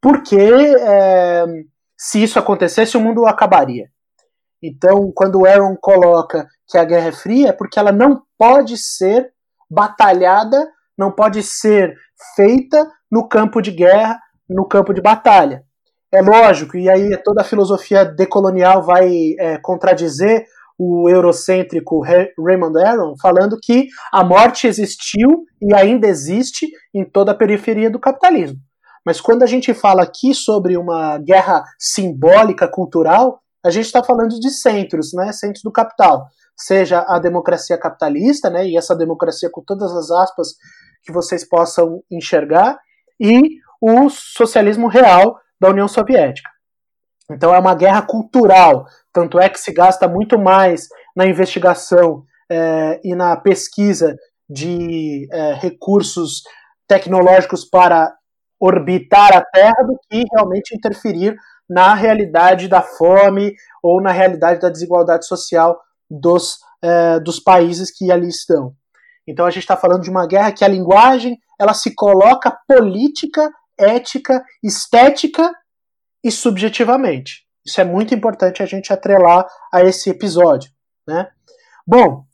porque 0.00 0.38
é, 0.38 1.44
se 1.98 2.22
isso 2.22 2.38
acontecesse, 2.38 2.96
o 2.96 3.00
mundo 3.00 3.26
acabaria. 3.26 3.86
Então, 4.62 5.10
quando 5.14 5.40
o 5.40 5.46
Aaron 5.46 5.76
coloca 5.80 6.46
que 6.68 6.78
a 6.78 6.84
guerra 6.84 7.08
é 7.08 7.12
fria, 7.12 7.48
é 7.48 7.52
porque 7.52 7.78
ela 7.78 7.90
não 7.90 8.22
pode 8.38 8.76
ser 8.78 9.32
batalhada, 9.70 10.68
não 10.96 11.10
pode 11.10 11.42
ser 11.42 11.94
feita 12.36 12.88
no 13.10 13.28
campo 13.28 13.60
de 13.60 13.70
guerra, 13.70 14.20
no 14.52 14.66
campo 14.66 14.92
de 14.92 15.00
batalha. 15.00 15.64
É 16.12 16.20
lógico, 16.20 16.76
e 16.76 16.90
aí 16.90 17.16
toda 17.22 17.40
a 17.40 17.44
filosofia 17.44 18.04
decolonial 18.04 18.82
vai 18.82 19.10
é, 19.38 19.58
contradizer 19.58 20.44
o 20.78 21.08
eurocêntrico 21.08 22.02
Raymond 22.02 22.78
Aron, 22.84 23.14
falando 23.20 23.56
que 23.62 23.86
a 24.12 24.24
morte 24.24 24.66
existiu 24.66 25.44
e 25.60 25.74
ainda 25.74 26.06
existe 26.06 26.66
em 26.94 27.04
toda 27.04 27.32
a 27.32 27.34
periferia 27.34 27.90
do 27.90 28.00
capitalismo. 28.00 28.58
Mas 29.06 29.20
quando 29.20 29.42
a 29.42 29.46
gente 29.46 29.72
fala 29.72 30.02
aqui 30.02 30.34
sobre 30.34 30.76
uma 30.76 31.18
guerra 31.18 31.64
simbólica, 31.78 32.68
cultural, 32.68 33.40
a 33.64 33.70
gente 33.70 33.86
está 33.86 34.02
falando 34.02 34.38
de 34.38 34.50
centros, 34.50 35.12
né? 35.14 35.32
Centros 35.32 35.62
do 35.62 35.72
capital. 35.72 36.26
Seja 36.56 37.04
a 37.08 37.18
democracia 37.18 37.78
capitalista, 37.78 38.50
né? 38.50 38.66
E 38.66 38.76
essa 38.76 38.94
democracia 38.94 39.48
com 39.50 39.62
todas 39.64 39.92
as 39.92 40.10
aspas 40.10 40.48
que 41.04 41.12
vocês 41.12 41.48
possam 41.48 42.00
enxergar, 42.10 42.78
e 43.20 43.40
o 43.82 44.08
socialismo 44.08 44.86
real 44.86 45.40
da 45.60 45.68
União 45.68 45.88
Soviética. 45.88 46.48
Então 47.28 47.52
é 47.52 47.58
uma 47.58 47.74
guerra 47.74 48.02
cultural, 48.02 48.86
tanto 49.12 49.40
é 49.40 49.48
que 49.48 49.58
se 49.58 49.72
gasta 49.72 50.06
muito 50.06 50.38
mais 50.38 50.88
na 51.16 51.26
investigação 51.26 52.24
é, 52.48 53.00
e 53.02 53.14
na 53.14 53.36
pesquisa 53.36 54.16
de 54.48 55.28
é, 55.32 55.54
recursos 55.54 56.42
tecnológicos 56.86 57.64
para 57.64 58.14
orbitar 58.60 59.36
a 59.36 59.44
Terra 59.44 59.82
do 59.84 59.98
que 60.08 60.24
realmente 60.32 60.76
interferir 60.76 61.34
na 61.68 61.94
realidade 61.94 62.68
da 62.68 62.82
fome 62.82 63.54
ou 63.82 64.00
na 64.00 64.12
realidade 64.12 64.60
da 64.60 64.68
desigualdade 64.68 65.26
social 65.26 65.80
dos, 66.08 66.58
é, 66.82 67.18
dos 67.18 67.40
países 67.40 67.90
que 67.90 68.12
ali 68.12 68.28
estão. 68.28 68.74
Então 69.26 69.46
a 69.46 69.50
gente 69.50 69.62
está 69.62 69.76
falando 69.76 70.02
de 70.02 70.10
uma 70.10 70.26
guerra 70.26 70.52
que 70.52 70.64
a 70.64 70.68
linguagem 70.68 71.38
ela 71.58 71.74
se 71.74 71.94
coloca 71.94 72.56
política, 72.68 73.50
ética, 73.82 74.44
estética 74.62 75.50
e 76.24 76.30
subjetivamente. 76.30 77.46
Isso 77.64 77.80
é 77.80 77.84
muito 77.84 78.14
importante 78.14 78.62
a 78.62 78.66
gente 78.66 78.92
atrelar 78.92 79.46
a 79.72 79.82
esse 79.82 80.10
episódio. 80.10 80.70
Né? 81.06 81.28
Bom, 81.86 82.24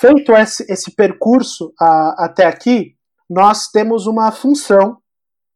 feito 0.00 0.32
esse, 0.32 0.64
esse 0.70 0.94
percurso 0.94 1.72
a, 1.80 2.24
até 2.24 2.46
aqui, 2.46 2.94
nós 3.28 3.68
temos 3.68 4.06
uma 4.06 4.30
função 4.30 4.98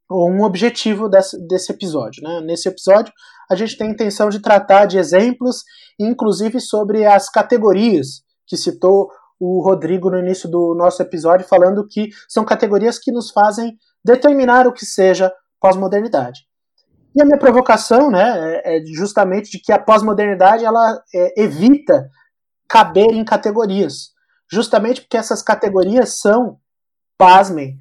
ou 0.08 0.30
um 0.30 0.42
objetivo 0.42 1.08
desse, 1.08 1.38
desse 1.46 1.72
episódio. 1.72 2.22
Né? 2.22 2.40
Nesse 2.42 2.68
episódio, 2.68 3.12
a 3.50 3.54
gente 3.54 3.76
tem 3.76 3.88
a 3.88 3.92
intenção 3.92 4.28
de 4.28 4.40
tratar 4.40 4.86
de 4.86 4.98
exemplos, 4.98 5.64
inclusive 5.98 6.60
sobre 6.60 7.04
as 7.04 7.28
categorias 7.28 8.22
que 8.46 8.56
citou 8.56 9.08
o 9.38 9.62
Rodrigo 9.62 10.10
no 10.10 10.18
início 10.18 10.48
do 10.48 10.74
nosso 10.74 11.02
episódio, 11.02 11.46
falando 11.46 11.86
que 11.86 12.08
são 12.28 12.44
categorias 12.44 12.98
que 12.98 13.12
nos 13.12 13.30
fazem 13.30 13.76
determinar 14.06 14.68
o 14.68 14.72
que 14.72 14.86
seja 14.86 15.32
pós-modernidade. 15.60 16.46
E 17.14 17.20
a 17.20 17.24
minha 17.24 17.38
provocação 17.38 18.10
né, 18.10 18.62
é, 18.64 18.76
é 18.76 18.86
justamente 18.86 19.50
de 19.50 19.58
que 19.58 19.72
a 19.72 19.78
pós-modernidade 19.78 20.64
ela 20.64 21.02
é, 21.12 21.42
evita 21.42 22.08
caber 22.68 23.10
em 23.10 23.24
categorias, 23.24 24.12
justamente 24.50 25.00
porque 25.00 25.16
essas 25.16 25.42
categorias 25.42 26.20
são, 26.20 26.58
pasmem, 27.18 27.78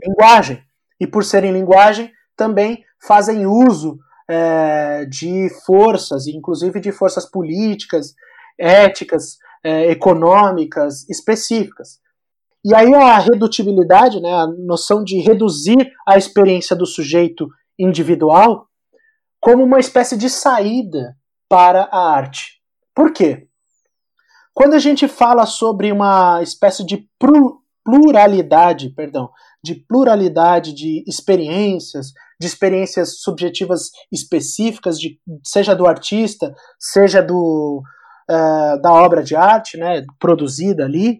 linguagem 0.00 0.62
e 1.00 1.06
por 1.06 1.24
serem 1.24 1.52
linguagem, 1.52 2.12
também 2.36 2.84
fazem 3.04 3.46
uso 3.46 3.98
é, 4.28 5.04
de 5.06 5.48
forças, 5.66 6.26
inclusive 6.26 6.78
de 6.78 6.92
forças 6.92 7.28
políticas, 7.28 8.14
éticas, 8.58 9.38
é, 9.64 9.90
econômicas 9.90 11.08
específicas. 11.08 12.03
E 12.64 12.74
aí 12.74 12.94
a 12.94 13.18
redutibilidade, 13.18 14.20
né, 14.20 14.32
a 14.32 14.46
noção 14.46 15.04
de 15.04 15.18
reduzir 15.20 15.92
a 16.06 16.16
experiência 16.16 16.74
do 16.74 16.86
sujeito 16.86 17.46
individual 17.78 18.66
como 19.38 19.62
uma 19.62 19.78
espécie 19.78 20.16
de 20.16 20.30
saída 20.30 21.14
para 21.48 21.82
a 21.92 22.14
arte. 22.14 22.62
Por 22.94 23.12
quê? 23.12 23.46
Quando 24.54 24.74
a 24.74 24.78
gente 24.78 25.06
fala 25.06 25.44
sobre 25.44 25.92
uma 25.92 26.42
espécie 26.42 26.86
de 26.86 27.06
pluralidade, 27.84 28.88
perdão, 28.90 29.28
de 29.62 29.74
pluralidade 29.74 30.72
de 30.72 31.04
experiências, 31.06 32.12
de 32.40 32.46
experiências 32.46 33.20
subjetivas 33.20 33.90
específicas, 34.10 34.98
de, 34.98 35.20
seja 35.44 35.74
do 35.74 35.86
artista, 35.86 36.54
seja 36.78 37.20
do, 37.20 37.82
uh, 38.30 38.80
da 38.80 38.92
obra 38.92 39.22
de 39.22 39.36
arte, 39.36 39.76
né, 39.76 40.04
produzida 40.18 40.84
ali, 40.84 41.18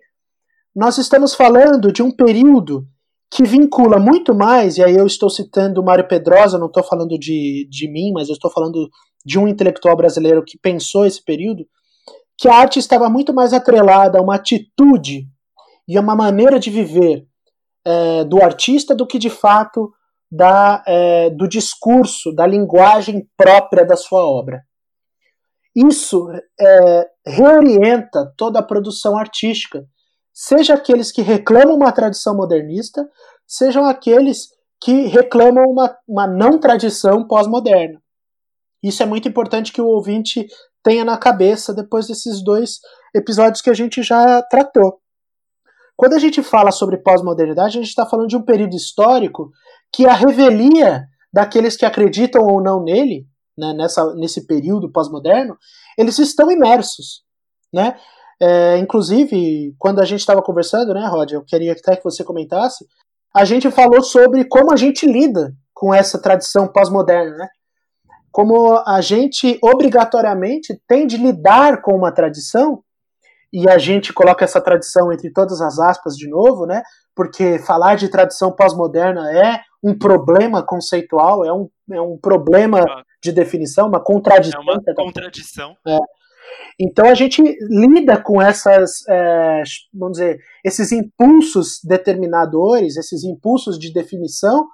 nós 0.75 0.99
estamos 0.99 1.35
falando 1.35 1.93
de 1.93 2.03
um 2.03 2.11
período 2.11 2.87
que 3.31 3.45
vincula 3.45 3.99
muito 3.99 4.35
mais, 4.35 4.77
e 4.77 4.85
aí 4.85 4.97
eu 4.97 5.07
estou 5.07 5.29
citando 5.29 5.83
Mário 5.83 6.07
Pedrosa, 6.07 6.59
não 6.59 6.67
estou 6.67 6.83
falando 6.83 7.19
de, 7.19 7.67
de 7.71 7.91
mim, 7.91 8.13
mas 8.13 8.29
eu 8.29 8.35
estou 8.35 8.51
falando 8.51 8.89
de 9.25 9.39
um 9.39 9.49
intelectual 9.49 9.97
brasileiro 9.97 10.45
que 10.45 10.59
pensou 10.59 11.05
esse 11.05 11.23
período, 11.25 11.67
que 12.39 12.49
a 12.49 12.55
arte 12.55 12.79
estava 12.79 13.09
muito 13.09 13.33
mais 13.33 13.53
atrelada 13.53 14.19
a 14.19 14.23
uma 14.23 14.37
atitude 14.37 15.27
e 15.89 15.97
a 15.97 16.01
uma 16.01 16.15
maneira 16.15 16.59
de 16.59 16.71
viver 16.71 17.27
é, 17.85 18.25
do 18.25 18.43
artista 18.43 18.95
do 18.95 19.07
que 19.07 19.19
de 19.19 19.31
fato 19.31 19.93
da, 20.31 20.83
é, 20.87 21.31
do 21.31 21.49
discurso, 21.49 22.33
da 22.35 22.47
linguagem 22.47 23.29
própria 23.37 23.85
da 23.85 23.97
sua 23.97 24.25
obra. 24.25 24.63
Isso 25.75 26.29
é, 26.61 27.09
reorienta 27.27 28.33
toda 28.37 28.61
a 28.61 28.63
produção 28.63 29.17
artística, 29.17 29.85
seja 30.35 30.75
aqueles 30.75 31.12
que 31.12 31.23
reclamam 31.23 31.77
uma 31.77 31.92
tradição 31.92 32.37
modernista, 32.37 33.09
sejam 33.47 33.85
aqueles 33.85 34.49
que 34.83 35.07
reclamam 35.07 35.64
uma, 35.64 35.97
uma 36.07 36.27
não 36.27 36.59
tradição 36.59 37.27
pós-moderna. 37.27 38.03
Isso 38.83 39.03
é 39.03 39.07
muito 39.07 39.29
importante 39.29 39.73
que 39.73 39.81
o 39.81 39.87
ouvinte 39.87 40.47
tenha 40.83 41.05
na 41.05 41.16
cabeça 41.16 41.73
depois 41.73 42.07
desses 42.07 42.44
dois 42.44 42.81
episódios 43.14 43.62
que 43.62 43.70
a 43.70 43.75
gente 43.75 44.03
já 44.03 44.42
tratou. 44.42 45.01
Quando 45.97 46.14
a 46.14 46.18
gente 46.18 46.42
fala 46.42 46.73
sobre 46.73 46.99
pós-modernidade, 46.99 47.79
a 47.79 47.81
gente 47.81 47.88
está 47.88 48.05
falando 48.05 48.29
de 48.29 48.37
um 48.37 48.42
período 48.42 48.77
histórico 48.77 49.51
que 49.92 50.07
a 50.07 50.12
revelia 50.12 51.07
daqueles 51.33 51.77
que 51.77 51.87
acreditam 51.87 52.42
ou 52.42 52.61
não 52.61 52.83
nele, 52.83 53.27
né, 53.57 53.73
nessa, 53.73 54.12
nesse 54.16 54.47
período 54.47 54.90
pós-moderno, 54.90 55.57
eles 55.97 56.18
estão 56.18 56.51
imersos. 56.51 57.23
Né? 57.73 57.97
É, 58.40 58.79
inclusive, 58.79 59.75
quando 59.79 60.01
a 60.01 60.05
gente 60.05 60.20
estava 60.20 60.42
conversando, 60.42 60.92
né, 60.92 61.07
Rod, 61.07 61.33
eu 61.33 61.42
queria 61.44 61.73
até 61.73 61.97
que 61.97 62.05
você 62.05 62.25
comentasse, 62.25 62.87
a 63.35 63.44
gente 63.44 63.70
falou 63.70 64.03
sobre 64.03 64.44
como 64.44 64.73
a 64.73 64.77
gente 64.77 65.07
lida 65.07 65.53
com 65.73 65.92
essa 65.92 66.20
tradição 66.20 66.68
pós-moderna, 66.68 67.37
né? 67.37 67.49
Como 68.31 68.77
a 68.87 69.01
gente 69.01 69.59
obrigatoriamente 69.62 70.81
tem 70.87 71.07
de 71.07 71.16
lidar 71.16 71.83
com 71.83 71.92
uma 71.97 72.12
tradição 72.12 72.83
e 73.53 73.68
a 73.68 73.79
gente 73.79 74.12
coloca 74.12 74.44
essa 74.44 74.61
tradição 74.61 75.12
entre 75.12 75.31
todas 75.33 75.61
as 75.61 75.79
aspas 75.79 76.16
de 76.16 76.29
novo, 76.29 76.66
né? 76.66 76.83
Porque 77.14 77.59
falar 77.59 77.97
de 77.97 78.09
tradição 78.09 78.51
pós-moderna 78.51 79.31
é 79.33 79.61
um 79.83 79.97
problema 79.97 80.62
conceitual, 80.62 81.44
é 81.44 81.53
um, 81.53 81.68
é 81.92 82.01
um 82.01 82.16
problema 82.16 82.85
de 83.23 83.31
definição, 83.31 83.87
uma 83.87 84.03
contradição. 84.03 84.61
É 84.61 84.64
uma 84.64 84.94
contradição. 84.94 85.77
É. 85.87 85.99
Então 86.79 87.07
a 87.07 87.15
gente 87.15 87.43
lida 87.69 88.21
com 88.21 88.41
essas, 88.43 89.07
é, 89.09 89.63
vamos 89.93 90.19
dizer, 90.19 90.41
esses 90.65 90.93
impulsos 90.93 91.79
determinadores, 91.85 92.97
esses 92.97 93.25
impulsos 93.25 93.79
de 93.79 93.93
definição, 93.93 94.67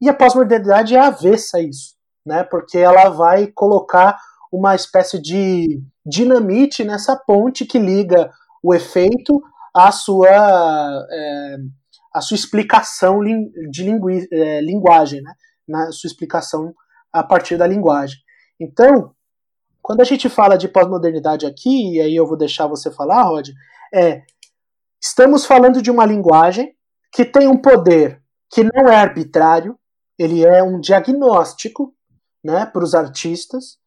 e 0.00 0.08
a 0.08 0.14
pós-modernidade 0.14 0.94
é 0.94 1.00
avessa 1.00 1.58
a 1.58 1.62
isso, 1.62 1.94
né? 2.26 2.42
Porque 2.44 2.76
ela 2.76 3.08
vai 3.08 3.46
colocar 3.46 4.18
uma 4.52 4.74
espécie 4.74 5.20
de 5.20 5.80
dinamite 6.04 6.84
nessa 6.84 7.16
ponte 7.16 7.64
que 7.64 7.78
liga 7.78 8.30
o 8.62 8.74
efeito 8.74 9.40
à 9.74 9.90
sua, 9.92 10.28
é, 10.28 11.56
à 12.12 12.20
sua 12.20 12.34
explicação 12.34 13.20
de 13.70 13.88
é, 14.32 14.60
linguagem. 14.60 15.22
Né? 15.22 15.32
na 15.66 15.90
sua 15.92 16.08
explicação 16.08 16.74
a 17.12 17.22
partir 17.22 17.56
da 17.56 17.66
linguagem. 17.66 18.18
Então, 18.60 19.14
quando 19.82 20.00
a 20.00 20.04
gente 20.04 20.28
fala 20.28 20.56
de 20.56 20.68
pós-modernidade 20.68 21.44
aqui, 21.44 21.96
e 21.96 22.00
aí 22.00 22.14
eu 22.14 22.26
vou 22.26 22.36
deixar 22.36 22.68
você 22.68 22.90
falar, 22.90 23.24
Rod, 23.24 23.48
é 23.92 24.22
estamos 25.02 25.44
falando 25.44 25.82
de 25.82 25.90
uma 25.90 26.06
linguagem 26.06 26.72
que 27.12 27.24
tem 27.24 27.48
um 27.48 27.60
poder 27.60 28.22
que 28.48 28.62
não 28.62 28.88
é 28.88 28.94
arbitrário, 28.94 29.76
ele 30.16 30.44
é 30.44 30.62
um 30.62 30.78
diagnóstico 30.78 31.92
né, 32.44 32.64
para 32.64 32.84
os 32.84 32.94
artistas. 32.94 33.78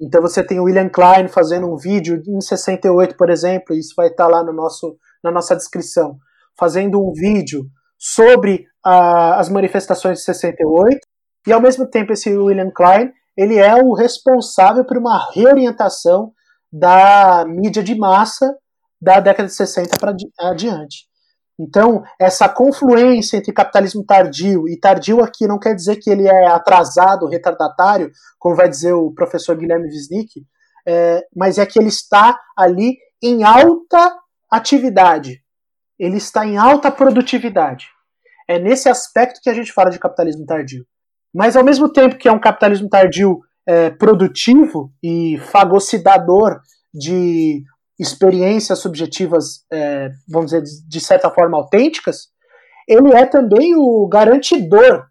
Então 0.00 0.20
você 0.20 0.42
tem 0.42 0.58
o 0.58 0.64
William 0.64 0.88
Klein 0.88 1.28
fazendo 1.28 1.72
um 1.72 1.76
vídeo 1.76 2.20
em 2.26 2.40
68, 2.40 3.16
por 3.16 3.30
exemplo, 3.30 3.76
isso 3.76 3.94
vai 3.96 4.08
estar 4.08 4.26
lá 4.26 4.42
no 4.42 4.52
nosso, 4.52 4.98
na 5.22 5.30
nossa 5.30 5.54
descrição, 5.54 6.18
fazendo 6.58 7.00
um 7.00 7.12
vídeo 7.12 7.66
sobre 7.96 8.66
a, 8.84 9.38
as 9.38 9.48
manifestações 9.48 10.18
de 10.18 10.24
68, 10.24 10.98
e 11.46 11.52
ao 11.52 11.60
mesmo 11.60 11.86
tempo 11.86 12.12
esse 12.12 12.36
William 12.36 12.70
Klein 12.70 13.12
ele 13.36 13.56
é 13.56 13.74
o 13.74 13.92
responsável 13.92 14.84
por 14.84 14.96
uma 14.96 15.30
reorientação 15.32 16.32
da 16.72 17.44
mídia 17.46 17.82
de 17.82 17.94
massa 17.94 18.56
da 19.00 19.20
década 19.20 19.48
de 19.48 19.54
60 19.54 19.96
para 19.98 20.14
adiante. 20.40 21.06
Então, 21.58 22.02
essa 22.18 22.48
confluência 22.48 23.36
entre 23.36 23.52
capitalismo 23.52 24.04
tardio, 24.04 24.68
e 24.68 24.78
tardio 24.78 25.22
aqui 25.22 25.46
não 25.46 25.58
quer 25.58 25.74
dizer 25.74 25.96
que 25.96 26.10
ele 26.10 26.26
é 26.26 26.46
atrasado, 26.48 27.28
retardatário, 27.28 28.10
como 28.38 28.56
vai 28.56 28.68
dizer 28.68 28.92
o 28.92 29.12
professor 29.12 29.56
Guilherme 29.56 29.86
Wisnik, 29.86 30.44
é, 30.86 31.22
mas 31.34 31.58
é 31.58 31.64
que 31.64 31.78
ele 31.78 31.88
está 31.88 32.36
ali 32.56 32.96
em 33.22 33.44
alta 33.44 34.16
atividade, 34.50 35.40
ele 35.98 36.16
está 36.16 36.44
em 36.44 36.56
alta 36.56 36.90
produtividade. 36.90 37.86
É 38.48 38.58
nesse 38.58 38.88
aspecto 38.88 39.40
que 39.40 39.48
a 39.48 39.54
gente 39.54 39.72
fala 39.72 39.90
de 39.90 39.98
capitalismo 39.98 40.44
tardio. 40.44 40.84
Mas 41.34 41.56
ao 41.56 41.64
mesmo 41.64 41.88
tempo 41.88 42.16
que 42.16 42.28
é 42.28 42.32
um 42.32 42.40
capitalismo 42.40 42.88
tardio 42.88 43.40
é, 43.66 43.90
produtivo 43.90 44.92
e 45.02 45.36
fagocidador 45.50 46.60
de 46.92 47.64
experiências 47.98 48.78
subjetivas, 48.78 49.64
é, 49.72 50.10
vamos 50.28 50.52
dizer, 50.52 50.62
de 50.86 51.00
certa 51.00 51.30
forma 51.30 51.56
autênticas, 51.56 52.28
ele 52.86 53.12
é 53.12 53.26
também 53.26 53.74
o 53.74 54.06
garantidor 54.06 55.06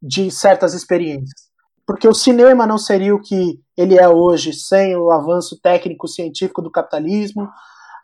de 0.00 0.30
certas 0.30 0.72
experiências. 0.72 1.46
Porque 1.86 2.08
o 2.08 2.14
cinema 2.14 2.66
não 2.66 2.78
seria 2.78 3.14
o 3.14 3.20
que 3.20 3.60
ele 3.76 3.98
é 3.98 4.08
hoje 4.08 4.52
sem 4.52 4.96
o 4.96 5.10
avanço 5.10 5.58
técnico-científico 5.60 6.62
do 6.62 6.70
capitalismo, 6.70 7.48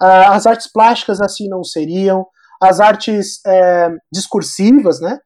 as 0.01 0.47
artes 0.47 0.71
plásticas 0.71 1.21
assim 1.21 1.49
não 1.49 1.63
seriam, 1.63 2.27
as 2.61 2.81
artes 2.81 3.41
é, 3.47 3.89
discursivas, 4.13 5.01
né? 5.01 5.19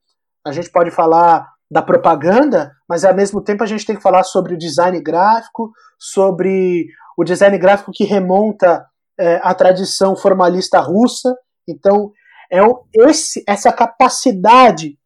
A 0.44 0.52
gente 0.52 0.70
pode 0.70 0.90
falar 0.90 1.46
da 1.70 1.82
propaganda, 1.82 2.72
mas 2.88 3.04
ao 3.04 3.14
mesmo 3.14 3.42
tempo 3.42 3.62
a 3.62 3.66
gente 3.66 3.84
tem 3.84 3.96
que 3.96 4.02
falar 4.02 4.22
sobre 4.22 4.54
o 4.54 4.58
design 4.58 5.00
gráfico, 5.00 5.72
sobre 5.98 6.86
o 7.16 7.24
design 7.24 7.56
gráfico 7.58 7.92
que 7.92 8.04
remonta 8.04 8.86
é, 9.18 9.40
à 9.42 9.52
tradição 9.54 10.14
formalista 10.14 10.78
russa. 10.80 11.34
Então, 11.68 12.12
é 12.50 12.60
esse, 13.08 13.42
essa 13.48 13.72
capacidade 13.72 14.96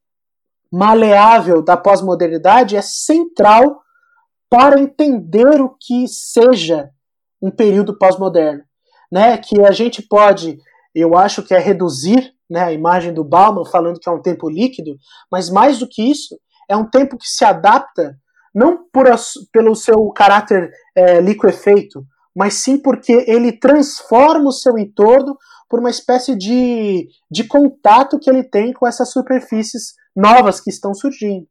maleável 0.71 1.63
da 1.63 1.77
pós-modernidade 1.77 2.77
é 2.77 2.83
central 2.83 3.81
para 4.49 4.81
entender 4.81 5.61
o 5.61 5.75
que 5.81 6.07
seja 6.07 6.91
um 7.41 7.51
período 7.51 7.97
pós-moderno, 7.97 8.63
né? 9.11 9.39
Que 9.39 9.61
a 9.65 9.71
gente 9.71 10.03
pode, 10.03 10.59
eu 10.95 11.17
acho 11.17 11.43
que 11.43 11.55
é 11.55 11.59
reduzir 11.59 12.35
né, 12.49 12.65
a 12.65 12.73
imagem 12.73 13.15
do 13.15 13.25
Bauman 13.25 13.65
falando 13.65 14.01
que 14.01 14.09
é 14.09 14.13
um 14.13 14.21
tempo 14.21 14.51
líquido, 14.51 14.97
mas 15.31 15.49
mais 15.49 15.79
do 15.79 15.89
que 15.89 16.03
isso, 16.03 16.37
é 16.71 16.77
um 16.77 16.89
tempo 16.89 17.19
que 17.19 17.29
se 17.29 17.45
adapta 17.45 18.17
não 18.55 18.85
por 18.93 19.07
pelo 19.53 19.75
seu 19.75 20.09
caráter 20.11 20.71
é, 20.95 21.21
liquefeito, 21.21 22.05
mas 22.35 22.55
sim 22.55 22.79
porque 22.79 23.25
ele 23.27 23.53
transforma 23.53 24.49
o 24.49 24.53
seu 24.53 24.79
entorno 24.79 25.37
por 25.69 25.81
uma 25.81 25.91
espécie 25.91 26.37
de, 26.37 27.09
de 27.31 27.45
contato 27.45 28.19
que 28.19 28.31
ele 28.31 28.45
tem 28.45 28.73
com 28.73 28.87
essas 28.87 29.11
superfícies 29.11 29.95
novas 30.17 30.61
que 30.61 30.71
estão 30.71 30.95
surgindo. 30.95 31.47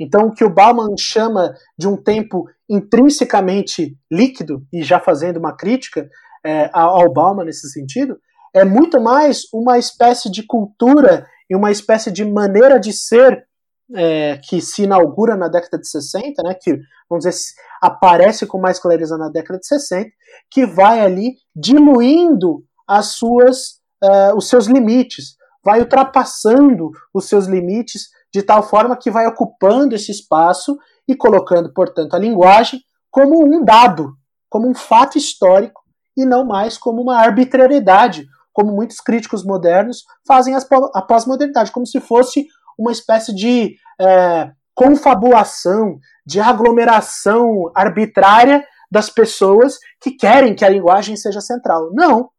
Então, 0.00 0.26
o 0.26 0.32
que 0.32 0.44
o 0.44 0.52
Bauman 0.52 0.94
chama 0.98 1.54
de 1.76 1.88
um 1.88 1.96
tempo 1.96 2.46
intrinsecamente 2.68 3.98
líquido, 4.10 4.62
e 4.72 4.82
já 4.82 5.00
fazendo 5.00 5.38
uma 5.38 5.56
crítica 5.56 6.08
é, 6.44 6.70
ao 6.72 7.12
Bauman 7.12 7.44
nesse 7.44 7.68
sentido, 7.70 8.18
é 8.54 8.64
muito 8.64 9.00
mais 9.00 9.42
uma 9.52 9.78
espécie 9.78 10.30
de 10.30 10.42
cultura 10.42 11.26
e 11.50 11.56
uma 11.56 11.70
espécie 11.70 12.10
de 12.10 12.24
maneira 12.24 12.78
de 12.78 12.92
ser 12.92 13.46
é, 13.94 14.38
que 14.38 14.60
se 14.60 14.82
inaugura 14.82 15.36
na 15.36 15.48
década 15.48 15.78
de 15.78 15.88
60, 15.88 16.42
né, 16.42 16.54
que 16.54 16.78
vamos 17.08 17.24
dizer 17.24 17.38
aparece 17.80 18.46
com 18.46 18.58
mais 18.58 18.78
clareza 18.78 19.16
na 19.16 19.28
década 19.28 19.58
de 19.58 19.66
60, 19.66 20.10
que 20.50 20.66
vai 20.66 21.00
ali 21.00 21.36
diluindo 21.54 22.64
as 22.86 23.12
suas, 23.12 23.80
uh, 24.02 24.36
os 24.36 24.48
seus 24.48 24.66
limites, 24.66 25.36
vai 25.64 25.80
ultrapassando 25.80 26.90
os 27.12 27.26
seus 27.26 27.46
limites 27.46 28.08
de 28.32 28.42
tal 28.42 28.62
forma 28.62 28.96
que 28.96 29.10
vai 29.10 29.26
ocupando 29.26 29.94
esse 29.94 30.10
espaço 30.10 30.76
e 31.06 31.14
colocando, 31.16 31.72
portanto, 31.72 32.14
a 32.14 32.18
linguagem 32.18 32.80
como 33.10 33.42
um 33.42 33.64
dado, 33.64 34.14
como 34.50 34.68
um 34.68 34.74
fato 34.74 35.16
histórico 35.16 35.80
e 36.16 36.26
não 36.26 36.44
mais 36.44 36.76
como 36.76 37.00
uma 37.00 37.18
arbitrariedade, 37.18 38.26
como 38.52 38.72
muitos 38.72 39.00
críticos 39.00 39.44
modernos 39.44 40.04
fazem 40.26 40.54
a 40.54 41.02
pós-modernidade, 41.02 41.70
como 41.70 41.86
se 41.86 42.00
fosse 42.00 42.46
uma 42.78 42.92
espécie 42.92 43.34
de 43.34 43.74
é, 44.00 44.50
confabulação, 44.74 45.98
de 46.24 46.38
aglomeração 46.38 47.70
arbitrária 47.74 48.64
das 48.90 49.10
pessoas 49.10 49.78
que 50.00 50.12
querem 50.12 50.54
que 50.54 50.64
a 50.64 50.68
linguagem 50.68 51.16
seja 51.16 51.40
central. 51.40 51.90
Não. 51.92 52.30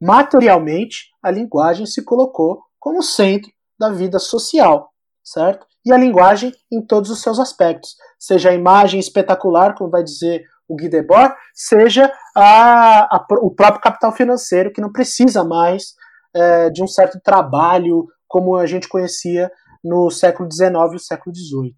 Materialmente, 0.00 1.06
a 1.22 1.30
linguagem 1.30 1.86
se 1.86 2.04
colocou 2.04 2.62
como 2.78 3.02
centro 3.02 3.50
da 3.78 3.90
vida 3.90 4.18
social, 4.18 4.90
certo? 5.24 5.66
E 5.84 5.92
a 5.92 5.96
linguagem 5.96 6.52
em 6.70 6.84
todos 6.84 7.10
os 7.10 7.20
seus 7.20 7.38
aspectos, 7.38 7.96
seja 8.18 8.50
a 8.50 8.54
imagem 8.54 9.00
espetacular, 9.00 9.74
como 9.74 9.90
vai 9.90 10.02
dizer 10.02 10.44
o 10.68 10.76
Guy 10.76 10.88
Debord, 10.88 11.34
seja 11.54 12.12
a, 12.36 13.16
a, 13.16 13.26
o 13.40 13.54
próprio 13.54 13.80
capital 13.80 14.12
financeiro, 14.12 14.72
que 14.72 14.80
não 14.80 14.92
precisa 14.92 15.44
mais 15.44 15.94
é, 16.34 16.70
de 16.70 16.82
um 16.82 16.86
certo 16.86 17.20
trabalho 17.20 18.06
como 18.28 18.56
a 18.56 18.66
gente 18.66 18.88
conhecia 18.88 19.50
no 19.82 20.10
século 20.10 20.48
XIX 20.50 20.72
e 20.94 20.98
século 20.98 21.34
XVIII. 21.34 21.76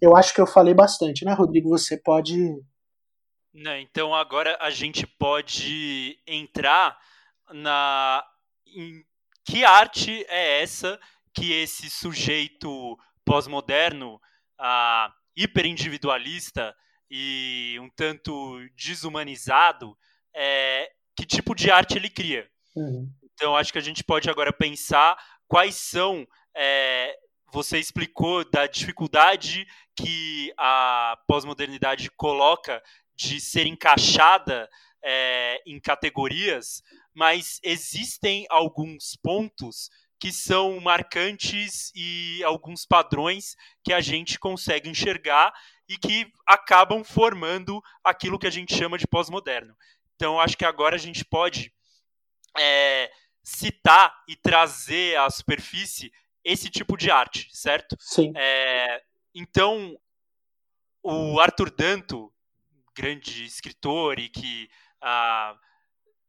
Eu 0.00 0.16
acho 0.16 0.34
que 0.34 0.40
eu 0.40 0.46
falei 0.46 0.74
bastante, 0.74 1.24
né, 1.24 1.32
Rodrigo? 1.32 1.68
Você 1.68 1.96
pode. 1.96 2.36
Não, 3.54 3.76
então 3.78 4.14
agora 4.14 4.56
a 4.60 4.70
gente 4.70 5.06
pode 5.06 6.18
entrar 6.26 6.98
na. 7.52 8.24
Em 8.66 9.04
que 9.44 9.64
arte 9.64 10.24
é 10.28 10.62
essa 10.62 10.98
que 11.34 11.52
esse 11.52 11.90
sujeito 11.90 12.96
pós-moderno, 13.24 14.20
ah, 14.58 15.12
hiperindividualista 15.36 16.74
e 17.10 17.76
um 17.80 17.88
tanto 17.90 18.58
desumanizado, 18.76 19.96
é, 20.34 20.90
que 21.16 21.26
tipo 21.26 21.54
de 21.54 21.70
arte 21.70 21.96
ele 21.96 22.08
cria? 22.08 22.48
Uhum. 22.74 23.10
Então 23.22 23.56
acho 23.56 23.72
que 23.72 23.78
a 23.78 23.82
gente 23.82 24.04
pode 24.04 24.30
agora 24.30 24.52
pensar 24.52 25.16
quais 25.46 25.74
são 25.74 26.26
é, 26.56 27.16
você 27.52 27.78
explicou 27.78 28.48
da 28.50 28.66
dificuldade 28.66 29.66
que 29.94 30.52
a 30.58 31.18
pós-modernidade 31.26 32.10
coloca 32.10 32.82
de 33.14 33.40
ser 33.40 33.66
encaixada 33.66 34.68
é, 35.04 35.60
em 35.66 35.78
categorias, 35.78 36.82
mas 37.14 37.60
existem 37.62 38.46
alguns 38.48 39.16
pontos 39.22 39.90
que 40.18 40.32
são 40.32 40.80
marcantes 40.80 41.90
e 41.94 42.42
alguns 42.44 42.86
padrões 42.86 43.56
que 43.84 43.92
a 43.92 44.00
gente 44.00 44.38
consegue 44.38 44.88
enxergar 44.88 45.52
e 45.88 45.98
que 45.98 46.32
acabam 46.46 47.02
formando 47.02 47.82
aquilo 48.04 48.38
que 48.38 48.46
a 48.46 48.50
gente 48.50 48.74
chama 48.74 48.96
de 48.96 49.06
pós-moderno. 49.06 49.76
Então, 50.14 50.40
acho 50.40 50.56
que 50.56 50.64
agora 50.64 50.94
a 50.94 50.98
gente 50.98 51.24
pode 51.24 51.72
é, 52.56 53.10
citar 53.42 54.14
e 54.28 54.36
trazer 54.36 55.18
à 55.18 55.28
superfície 55.28 56.12
esse 56.44 56.68
tipo 56.68 56.96
de 56.96 57.10
arte, 57.10 57.48
certo? 57.52 57.96
Sim. 57.98 58.32
É, 58.36 59.02
então, 59.34 59.96
o 61.02 61.40
Arthur 61.40 61.70
Danto, 61.70 62.32
grande 62.94 63.44
escritor 63.44 64.18
e 64.18 64.28
que 64.28 64.68
ah, 65.00 65.56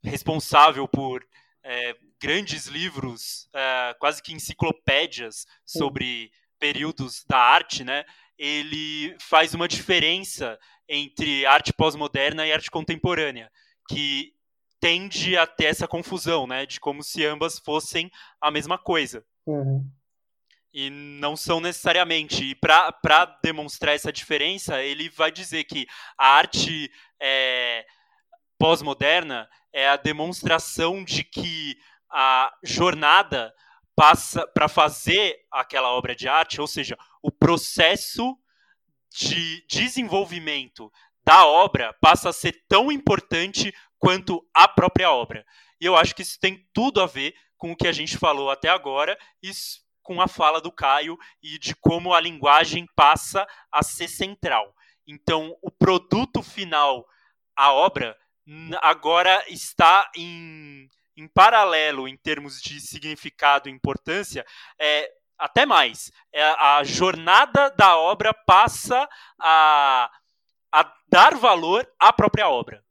responsável 0.03 0.87
por 0.87 1.25
é, 1.63 1.95
grandes 2.21 2.67
livros, 2.67 3.47
é, 3.53 3.95
quase 3.99 4.21
que 4.21 4.33
enciclopédias 4.33 5.45
sobre 5.65 6.31
períodos 6.59 7.23
da 7.25 7.37
arte, 7.37 7.83
né? 7.83 8.03
Ele 8.37 9.15
faz 9.19 9.53
uma 9.53 9.67
diferença 9.67 10.57
entre 10.87 11.45
arte 11.45 11.73
pós-moderna 11.73 12.45
e 12.45 12.51
arte 12.51 12.71
contemporânea, 12.71 13.51
que 13.89 14.33
tende 14.79 15.37
a 15.37 15.45
ter 15.47 15.65
essa 15.65 15.87
confusão, 15.87 16.47
né? 16.47 16.65
De 16.65 16.79
como 16.79 17.03
se 17.03 17.25
ambas 17.25 17.59
fossem 17.59 18.09
a 18.41 18.51
mesma 18.51 18.77
coisa. 18.77 19.25
Uhum. 19.45 19.89
E 20.73 20.89
não 20.89 21.35
são 21.35 21.61
necessariamente. 21.61 22.43
E 22.43 22.55
para 22.55 23.37
demonstrar 23.43 23.93
essa 23.93 24.11
diferença, 24.11 24.81
ele 24.81 25.09
vai 25.09 25.31
dizer 25.31 25.65
que 25.65 25.85
a 26.17 26.27
arte 26.27 26.91
é, 27.21 27.85
pós-moderna 28.57 29.47
é 29.71 29.87
a 29.87 29.97
demonstração 29.97 31.03
de 31.03 31.23
que 31.23 31.77
a 32.09 32.51
jornada 32.63 33.53
passa 33.95 34.47
para 34.47 34.67
fazer 34.67 35.37
aquela 35.51 35.91
obra 35.91 36.15
de 36.15 36.27
arte, 36.27 36.59
ou 36.59 36.67
seja, 36.67 36.97
o 37.21 37.31
processo 37.31 38.37
de 39.11 39.63
desenvolvimento 39.67 40.91
da 41.23 41.45
obra 41.45 41.93
passa 42.01 42.29
a 42.29 42.33
ser 42.33 42.63
tão 42.67 42.91
importante 42.91 43.73
quanto 43.97 44.45
a 44.53 44.67
própria 44.67 45.11
obra. 45.11 45.45
E 45.79 45.85
eu 45.85 45.95
acho 45.95 46.15
que 46.15 46.21
isso 46.21 46.39
tem 46.39 46.67
tudo 46.73 47.01
a 47.01 47.05
ver 47.05 47.35
com 47.57 47.71
o 47.71 47.75
que 47.75 47.87
a 47.87 47.91
gente 47.91 48.17
falou 48.17 48.49
até 48.49 48.69
agora 48.69 49.17
e 49.41 49.51
com 50.03 50.21
a 50.21 50.27
fala 50.27 50.61
do 50.61 50.71
Caio 50.71 51.17
e 51.41 51.57
de 51.57 51.75
como 51.75 52.13
a 52.13 52.19
linguagem 52.19 52.85
passa 52.95 53.47
a 53.71 53.81
ser 53.81 54.07
central. 54.07 54.75
Então, 55.07 55.57
o 55.61 55.71
produto 55.71 56.43
final, 56.43 57.07
a 57.55 57.71
obra, 57.73 58.17
agora 58.81 59.43
está 59.47 60.09
em, 60.15 60.87
em 61.15 61.27
paralelo 61.27 62.07
em 62.07 62.17
termos 62.17 62.61
de 62.61 62.79
significado 62.79 63.69
e 63.69 63.71
importância, 63.71 64.45
é, 64.79 65.09
até 65.37 65.65
mais. 65.65 66.11
É, 66.31 66.43
a 66.43 66.83
jornada 66.83 67.69
da 67.71 67.97
obra 67.97 68.33
passa 68.33 69.07
a, 69.39 70.09
a 70.71 70.93
dar 71.07 71.35
valor 71.35 71.89
à 71.99 72.11
própria 72.13 72.49
obra. 72.49 72.83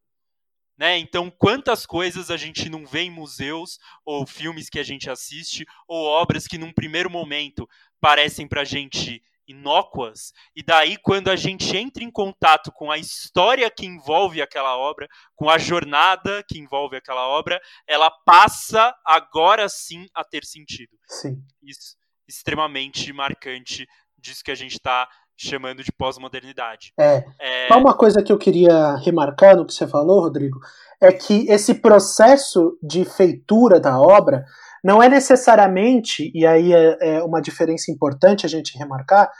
Né? 0.76 0.98
Então, 0.98 1.30
quantas 1.30 1.86
coisas 1.86 2.30
a 2.30 2.36
gente 2.36 2.68
não 2.68 2.86
vê 2.86 3.02
em 3.02 3.10
museus, 3.10 3.78
ou 4.04 4.26
filmes 4.26 4.68
que 4.68 4.78
a 4.78 4.82
gente 4.82 5.10
assiste, 5.10 5.66
ou 5.86 6.04
obras 6.06 6.46
que 6.46 6.58
num 6.58 6.72
primeiro 6.72 7.10
momento 7.10 7.68
parecem 8.00 8.48
para 8.48 8.62
a 8.62 8.64
gente 8.64 9.22
inócuas, 9.46 10.32
e 10.54 10.62
daí 10.62 10.96
quando 10.96 11.28
a 11.28 11.36
gente 11.36 11.76
entra 11.76 12.02
em 12.02 12.10
contato 12.10 12.70
com 12.72 12.90
a 12.90 12.98
história 12.98 13.70
que 13.70 13.84
envolve 13.84 14.40
aquela 14.40 14.76
obra, 14.76 15.08
com 15.34 15.50
a 15.50 15.58
jornada 15.58 16.44
que 16.48 16.58
envolve 16.58 16.96
aquela 16.96 17.26
obra, 17.28 17.60
ela 17.86 18.10
passa 18.10 18.94
agora 19.04 19.68
sim 19.68 20.06
a 20.14 20.24
ter 20.24 20.44
sentido. 20.44 20.96
Sim. 21.06 21.44
Isso 21.62 21.96
extremamente 22.26 23.12
marcante 23.12 23.86
disso 24.16 24.44
que 24.44 24.50
a 24.50 24.54
gente 24.54 24.72
está 24.72 25.08
chamando 25.36 25.82
de 25.82 25.92
pós-modernidade. 25.92 26.92
É. 26.98 27.24
é. 27.40 27.74
Uma 27.74 27.96
coisa 27.96 28.22
que 28.22 28.32
eu 28.32 28.38
queria 28.38 28.96
remarcar 28.96 29.56
no 29.56 29.66
que 29.66 29.72
você 29.72 29.86
falou, 29.86 30.20
Rodrigo, 30.20 30.58
é 31.00 31.12
que 31.12 31.48
esse 31.48 31.74
processo 31.74 32.78
de 32.82 33.04
feitura 33.04 33.80
da 33.80 34.00
obra 34.00 34.44
não 34.84 35.02
é 35.02 35.08
necessariamente, 35.08 36.30
e 36.34 36.46
aí 36.46 36.72
é, 36.72 36.96
é 37.00 37.22
uma 37.22 37.40
diferença 37.40 37.90
importante 37.90 38.46
a 38.46 38.48
gente 38.48 38.76
remarcar, 38.76 39.30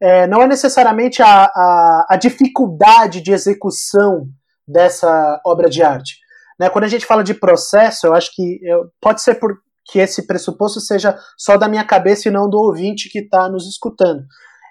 é, 0.00 0.26
não 0.26 0.42
é 0.42 0.46
necessariamente 0.46 1.22
a, 1.22 1.44
a, 1.44 2.06
a, 2.10 2.16
dificuldade 2.16 3.20
de 3.20 3.32
execução 3.32 4.28
dessa 4.66 5.40
obra 5.44 5.68
de 5.68 5.82
arte. 5.82 6.18
Né? 6.58 6.68
Quando 6.68 6.84
a 6.84 6.88
gente 6.88 7.06
fala 7.06 7.24
de 7.24 7.34
processo, 7.34 8.06
eu 8.06 8.14
acho 8.14 8.30
que 8.34 8.60
eu, 8.62 8.90
pode 9.00 9.22
ser 9.22 9.36
por, 9.36 9.56
que 9.90 9.98
esse 9.98 10.26
pressuposto 10.26 10.80
seja 10.80 11.18
só 11.36 11.56
da 11.56 11.68
minha 11.68 11.84
cabeça 11.84 12.28
e 12.28 12.32
não 12.32 12.48
do 12.48 12.58
ouvinte 12.58 13.08
que 13.08 13.20
está 13.20 13.48
nos 13.48 13.66
escutando. 13.66 14.24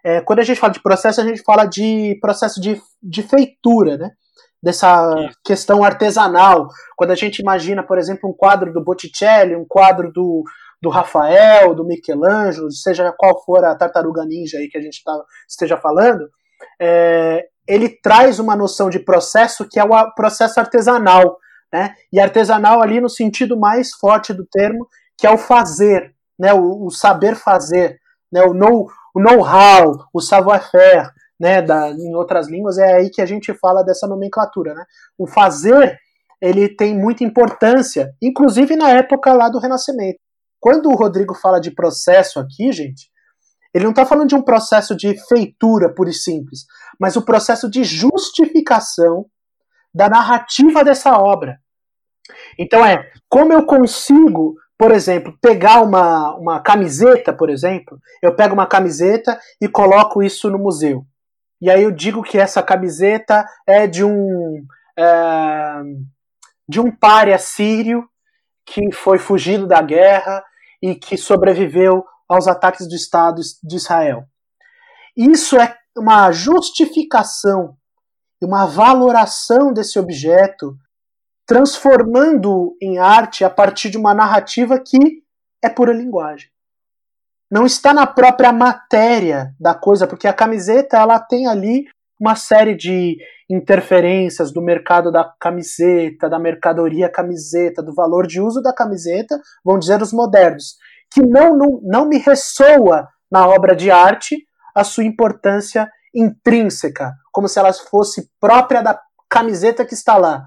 É, 0.08 0.22
quando 0.22 0.40
a 0.40 0.44
gente 0.44 0.58
fala 0.58 0.72
de 0.72 0.82
processo, 0.82 1.20
a 1.20 1.26
gente 1.26 1.44
fala 1.44 1.66
de 1.66 2.18
processo 2.22 2.62
de, 2.62 2.82
de 3.04 3.22
feitura, 3.22 3.98
né? 3.98 4.12
Dessa 4.64 5.14
questão 5.44 5.84
artesanal. 5.84 6.70
Quando 6.96 7.12
a 7.12 7.16
gente 7.16 7.40
imagina, 7.40 7.84
por 7.84 7.98
exemplo, 7.98 8.30
um 8.30 8.34
quadro 8.34 8.72
do 8.72 8.82
Botticelli, 8.82 9.54
um 9.54 9.66
quadro 9.68 10.10
do, 10.14 10.46
do 10.82 10.90
Rafael, 10.90 11.76
do 11.76 11.86
Michelangelo, 11.86 12.72
seja 12.72 13.14
qual 13.18 13.44
for 13.44 13.66
a 13.66 13.76
tartaruga 13.76 14.24
ninja 14.24 14.60
aí 14.60 14.70
que 14.70 14.78
a 14.78 14.82
gente 14.82 15.04
tá, 15.04 15.12
esteja 15.46 15.76
falando, 15.76 16.30
é, 16.82 17.44
ele 17.68 17.90
traz 18.02 18.40
uma 18.40 18.56
noção 18.56 18.90
de 18.90 19.00
processo 19.00 19.68
que 19.70 19.78
é 19.78 19.84
o 19.84 20.14
processo 20.14 20.58
artesanal, 20.58 21.38
né? 21.72 21.94
E 22.14 22.18
artesanal 22.18 22.82
ali 22.82 23.02
no 23.02 23.10
sentido 23.10 23.60
mais 23.60 23.92
forte 23.92 24.34
do 24.34 24.48
termo, 24.50 24.88
que 25.18 25.28
é 25.28 25.30
o 25.30 25.38
fazer, 25.38 26.16
né? 26.40 26.54
O, 26.54 26.86
o 26.86 26.92
saber 26.92 27.36
fazer, 27.36 28.00
né? 28.32 28.44
O 28.44 28.54
know, 28.54 28.88
o 29.16 29.20
know-how, 29.20 30.08
o 30.14 30.22
savoir-faire, 30.22 31.12
né, 31.40 31.62
da, 31.62 31.90
em 31.92 32.16
outras 32.16 32.48
línguas, 32.48 32.78
é 32.78 32.96
aí 32.96 33.10
que 33.10 33.22
a 33.22 33.26
gente 33.26 33.54
fala 33.54 33.84
dessa 33.84 34.08
nomenclatura. 34.08 34.74
Né? 34.74 34.84
O 35.18 35.28
fazer 35.28 35.98
ele 36.42 36.70
tem 36.70 36.98
muita 36.98 37.24
importância, 37.24 38.14
inclusive 38.22 38.76
na 38.76 38.92
época 38.92 39.34
lá 39.34 39.50
do 39.50 39.60
Renascimento. 39.60 40.20
Quando 40.60 40.90
o 40.90 40.96
Rodrigo 40.96 41.34
fala 41.34 41.60
de 41.60 41.72
processo 41.72 42.40
aqui, 42.40 42.72
gente, 42.72 43.10
ele 43.74 43.84
não 43.84 43.92
está 43.92 44.06
falando 44.06 44.30
de 44.30 44.36
um 44.36 44.42
processo 44.42 44.96
de 44.96 45.18
feitura 45.28 45.94
pura 45.94 46.10
e 46.10 46.14
simples, 46.14 46.66
mas 47.00 47.16
o 47.16 47.24
processo 47.24 47.70
de 47.70 47.84
justificação 47.84 49.26
da 49.94 50.10
narrativa 50.10 50.84
dessa 50.84 51.18
obra. 51.18 51.60
Então 52.60 52.86
é 52.86 53.12
como 53.30 53.54
eu 53.54 53.66
consigo 53.66 54.56
por 54.78 54.92
exemplo, 54.92 55.36
pegar 55.42 55.82
uma, 55.82 56.36
uma 56.36 56.60
camiseta, 56.60 57.34
por 57.34 57.50
exemplo, 57.50 58.00
eu 58.22 58.36
pego 58.36 58.54
uma 58.54 58.68
camiseta 58.68 59.40
e 59.60 59.68
coloco 59.68 60.22
isso 60.22 60.50
no 60.50 60.60
museu. 60.60 61.04
E 61.60 61.70
aí 61.70 61.82
eu 61.82 61.92
digo 61.92 62.22
que 62.22 62.38
essa 62.38 62.62
camiseta 62.62 63.46
é 63.66 63.88
de 63.88 64.04
um 64.04 64.64
é, 64.98 65.82
de 66.70 66.80
um 66.80 66.92
pária 66.92 67.38
sírio 67.40 68.08
que 68.66 68.92
foi 68.92 69.18
fugido 69.18 69.66
da 69.66 69.82
guerra 69.82 70.44
e 70.82 70.94
que 70.94 71.18
sobreviveu 71.18 72.06
aos 72.28 72.48
ataques 72.48 72.88
do 72.88 72.96
Estado 72.96 73.42
de 73.64 73.76
Israel. 73.76 74.26
Isso 75.16 75.58
é 75.58 75.76
uma 75.98 76.32
justificação, 76.32 77.76
uma 78.44 78.68
valoração 78.68 79.74
desse 79.74 79.98
objeto 79.98 80.78
transformando 81.48 82.76
em 82.82 83.00
arte 83.00 83.46
a 83.46 83.50
partir 83.50 83.90
de 83.90 83.98
uma 83.98 84.14
narrativa 84.14 84.78
que 84.78 85.24
é 85.64 85.70
pura 85.70 85.94
linguagem. 85.94 86.50
Não 87.50 87.66
está 87.66 87.94
na 87.94 88.06
própria 88.06 88.52
matéria 88.52 89.56
da 89.58 89.74
coisa, 89.74 90.06
porque 90.06 90.28
a 90.28 90.34
camiseta 90.34 90.98
ela 90.98 91.18
tem 91.18 91.48
ali 91.48 91.86
uma 92.20 92.36
série 92.36 92.76
de 92.76 93.18
interferências 93.50 94.52
do 94.52 94.62
mercado 94.62 95.10
da 95.10 95.24
camiseta, 95.40 96.30
da 96.30 96.38
mercadoria 96.38 97.10
camiseta, 97.10 97.82
do 97.82 97.94
valor 97.94 98.28
de 98.28 98.42
uso 98.42 98.62
da 98.62 98.74
camiseta, 98.74 99.40
vão 99.64 99.80
dizer 99.80 100.02
os 100.02 100.12
modernos, 100.12 100.76
que 101.10 101.22
não, 101.22 101.56
não, 101.56 101.80
não 101.84 102.10
me 102.10 102.18
ressoa 102.18 103.08
na 103.32 103.48
obra 103.48 103.74
de 103.74 103.90
arte 103.90 104.36
a 104.76 104.84
sua 104.84 105.06
importância 105.06 105.90
intrínseca, 106.14 107.14
como 107.32 107.48
se 107.48 107.58
ela 107.58 107.72
fosse 107.72 108.30
própria 108.40 108.82
da 108.82 109.00
camiseta 109.30 109.86
que 109.86 109.94
está 109.94 110.18
lá. 110.18 110.44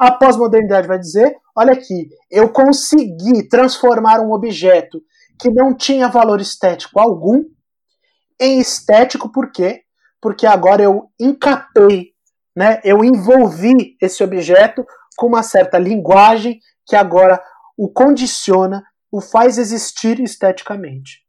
A 0.00 0.10
pós-modernidade 0.10 0.88
vai 0.88 0.98
dizer: 0.98 1.36
olha 1.54 1.74
aqui, 1.74 2.08
eu 2.30 2.50
consegui 2.50 3.46
transformar 3.50 4.18
um 4.20 4.32
objeto 4.32 5.02
que 5.38 5.50
não 5.50 5.76
tinha 5.76 6.08
valor 6.08 6.40
estético 6.40 6.98
algum 6.98 7.44
em 8.40 8.58
estético, 8.58 9.30
por 9.30 9.52
quê? 9.52 9.82
Porque 10.18 10.46
agora 10.46 10.82
eu 10.82 11.10
encapei, 11.20 12.14
né, 12.56 12.80
eu 12.82 13.04
envolvi 13.04 13.98
esse 14.00 14.24
objeto 14.24 14.86
com 15.18 15.26
uma 15.26 15.42
certa 15.42 15.78
linguagem 15.78 16.58
que 16.86 16.96
agora 16.96 17.38
o 17.76 17.92
condiciona, 17.92 18.82
o 19.12 19.20
faz 19.20 19.58
existir 19.58 20.18
esteticamente. 20.18 21.22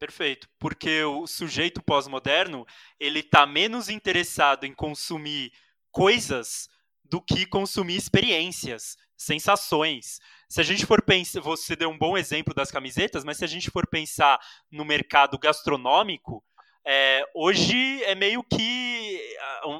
Perfeito, 0.00 0.48
porque 0.58 1.04
o 1.04 1.28
sujeito 1.28 1.80
pós-moderno 1.80 2.66
ele 2.98 3.20
está 3.20 3.46
menos 3.46 3.88
interessado 3.88 4.64
em 4.64 4.74
consumir 4.74 5.52
coisas 5.92 6.68
do 7.10 7.20
que 7.20 7.44
consumir 7.44 7.96
experiências, 7.96 8.96
sensações. 9.16 10.20
Se 10.48 10.60
a 10.60 10.64
gente 10.64 10.86
for 10.86 11.02
pensar, 11.02 11.40
você 11.40 11.74
deu 11.74 11.90
um 11.90 11.98
bom 11.98 12.16
exemplo 12.16 12.54
das 12.54 12.70
camisetas, 12.70 13.24
mas 13.24 13.36
se 13.36 13.44
a 13.44 13.48
gente 13.48 13.70
for 13.70 13.86
pensar 13.86 14.38
no 14.70 14.84
mercado 14.84 15.38
gastronômico, 15.38 16.42
é, 16.86 17.22
hoje 17.34 18.02
é 18.04 18.14
meio 18.14 18.42
que 18.42 19.20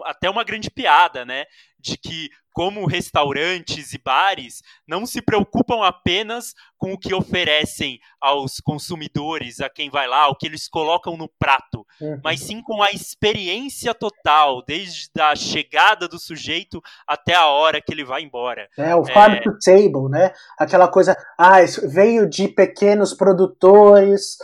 até 0.04 0.28
uma 0.28 0.44
grande 0.44 0.70
piada, 0.70 1.24
né? 1.24 1.46
De 1.80 1.96
que, 1.96 2.28
como 2.52 2.86
restaurantes 2.86 3.92
e 3.92 3.98
bares 3.98 4.62
não 4.86 5.06
se 5.06 5.22
preocupam 5.22 5.84
apenas 5.84 6.54
com 6.76 6.92
o 6.92 6.98
que 6.98 7.14
oferecem 7.14 7.98
aos 8.20 8.60
consumidores, 8.60 9.60
a 9.60 9.70
quem 9.70 9.88
vai 9.88 10.06
lá, 10.06 10.28
o 10.28 10.34
que 10.34 10.46
eles 10.46 10.68
colocam 10.68 11.16
no 11.16 11.28
prato, 11.38 11.86
uhum. 12.00 12.20
mas 12.22 12.40
sim 12.40 12.60
com 12.62 12.82
a 12.82 12.90
experiência 12.90 13.94
total, 13.94 14.62
desde 14.66 15.08
a 15.18 15.34
chegada 15.34 16.08
do 16.08 16.18
sujeito 16.18 16.80
até 17.06 17.34
a 17.34 17.46
hora 17.46 17.80
que 17.80 17.92
ele 17.92 18.04
vai 18.04 18.22
embora. 18.22 18.68
É, 18.76 18.94
o 18.94 19.04
farm 19.04 19.34
é... 19.34 19.40
to 19.40 19.56
table, 19.58 20.10
né? 20.10 20.32
Aquela 20.58 20.88
coisa, 20.88 21.16
ah, 21.38 21.58
veio 21.84 22.28
de 22.28 22.48
pequenos 22.48 23.14
produtores 23.14 24.38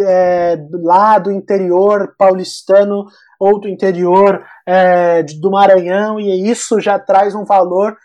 é, 0.00 0.56
lá 0.72 1.18
do 1.18 1.30
interior 1.30 2.14
paulistano 2.18 3.06
ou 3.38 3.60
do 3.60 3.68
interior 3.68 4.44
é, 4.66 5.22
do 5.22 5.50
Maranhão, 5.50 6.18
e 6.18 6.50
isso 6.50 6.80
já 6.80 6.98
traz 6.98 7.34
um 7.34 7.44
valor 7.44 7.96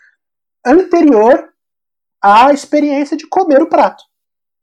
anterior 0.64 1.48
à 2.22 2.52
experiência 2.52 3.16
de 3.16 3.26
comer 3.26 3.62
o 3.62 3.68
prato. 3.68 4.04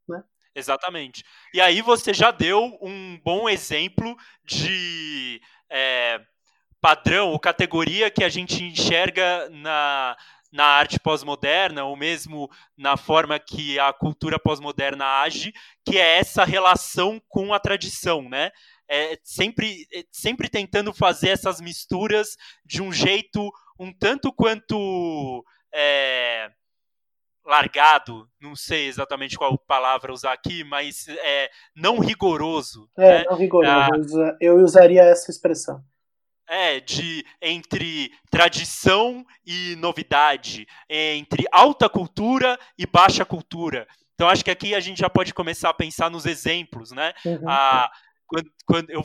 Né? 0.08 0.23
Exatamente. 0.56 1.23
E 1.54 1.60
aí 1.60 1.82
você 1.82 2.13
já 2.13 2.32
deu 2.32 2.78
um 2.82 3.19
bom 3.23 3.50
exemplo 3.50 4.15
de 4.45 5.41
é, 5.69 6.19
padrão 6.82 7.32
ou 7.32 7.39
categoria 7.39 8.12
que 8.12 8.23
a 8.23 8.30
gente 8.30 8.63
enxerga 8.63 9.50
na, 9.50 10.15
na 10.58 10.65
arte 10.65 11.00
pós-moderna, 11.00 11.86
ou 11.86 11.96
mesmo 11.96 12.50
na 12.76 12.98
forma 12.98 13.38
que 13.38 13.78
a 13.78 13.93
cultura 13.93 14.39
pós-moderna 14.39 15.22
age, 15.22 15.54
que 15.86 16.00
é 16.00 16.17
essa 16.17 16.43
relação 16.43 17.22
com 17.30 17.54
a 17.54 17.60
tradição, 17.60 18.28
né? 18.28 18.50
É 18.89 19.20
sempre, 19.24 19.86
é 19.93 20.04
sempre 20.12 20.50
tentando 20.50 20.91
fazer 20.91 21.30
essas 21.30 21.62
misturas 21.62 22.30
de 22.65 22.82
um 22.82 22.91
jeito 22.91 23.52
um 23.80 23.93
tanto 23.93 24.34
quanto 24.34 25.46
é, 25.72 26.50
largado, 27.46 28.28
não 28.41 28.56
sei 28.56 28.88
exatamente 28.88 29.38
qual 29.38 29.56
palavra 29.60 30.12
usar 30.12 30.34
aqui, 30.34 30.63
mas 30.63 31.08
é, 31.08 31.52
não 31.76 32.00
rigoroso. 32.00 32.89
É, 32.98 33.20
né? 33.20 33.26
não 33.30 33.38
rigoroso, 33.38 34.24
ah, 34.24 34.36
eu 34.41 34.56
usaria 34.56 35.04
essa 35.04 35.30
expressão. 35.30 35.84
É, 36.49 36.79
de 36.79 37.25
entre 37.41 38.10
tradição 38.31 39.25
e 39.45 39.75
novidade, 39.75 40.65
entre 40.89 41.45
alta 41.51 41.89
cultura 41.89 42.57
e 42.77 42.86
baixa 42.86 43.25
cultura. 43.25 43.86
Então 44.13 44.29
acho 44.29 44.45
que 44.45 44.51
aqui 44.51 44.73
a 44.73 44.79
gente 44.79 44.99
já 44.99 45.10
pode 45.10 45.33
começar 45.33 45.69
a 45.69 45.73
pensar 45.73 46.10
nos 46.10 46.25
exemplos, 46.25 46.91
né? 46.91 47.13
Uhum. 47.25 47.45
Quando, 48.25 48.51
quando 48.65 48.89
eu 48.89 49.03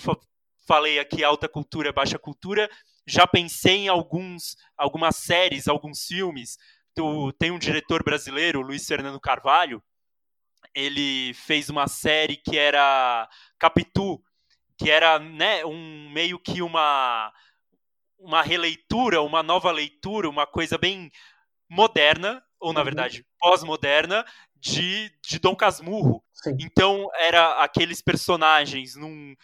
falei 0.67 0.99
aqui 0.99 1.23
alta 1.25 1.49
cultura, 1.49 1.93
baixa 1.93 2.19
cultura, 2.19 2.71
já 3.07 3.27
pensei 3.27 3.79
em 3.79 3.89
alguns, 3.89 4.57
algumas 4.77 5.17
séries, 5.17 5.69
alguns 5.69 6.07
filmes. 6.07 6.57
Tu, 6.95 7.33
tem 7.39 7.51
um 7.51 7.59
diretor 7.59 8.03
brasileiro, 8.03 8.61
Luiz 8.61 8.87
Fernando 8.87 9.21
Carvalho, 9.21 9.83
ele 10.75 11.35
fez 11.35 11.69
uma 11.69 11.87
série 11.89 12.37
que 12.37 12.57
era 12.57 13.29
Capitu, 13.59 14.23
que 14.83 14.91
era 14.91 15.19
né, 15.19 15.65
um 15.65 16.11
meio 16.11 16.39
que 16.39 16.61
uma 16.61 17.33
uma 18.19 18.41
releitura, 18.41 19.21
uma 19.21 19.43
nova 19.43 19.71
leitura, 19.73 20.29
uma 20.29 20.47
coisa 20.47 20.79
bem 20.79 21.11
moderna, 21.69 22.43
ou 22.61 22.73
na 22.73 22.81
uhum. 22.81 22.85
verdade 22.85 23.27
pós-moderna, 23.39 24.25
de, 24.55 25.11
de 25.27 25.41
Dom 25.41 25.57
Casmurro. 25.57 26.23
Sim. 26.33 26.57
Então 26.61 27.09
era 27.19 27.63
aqueles 27.65 28.01
personagens 28.01 28.95
num, 28.95 29.35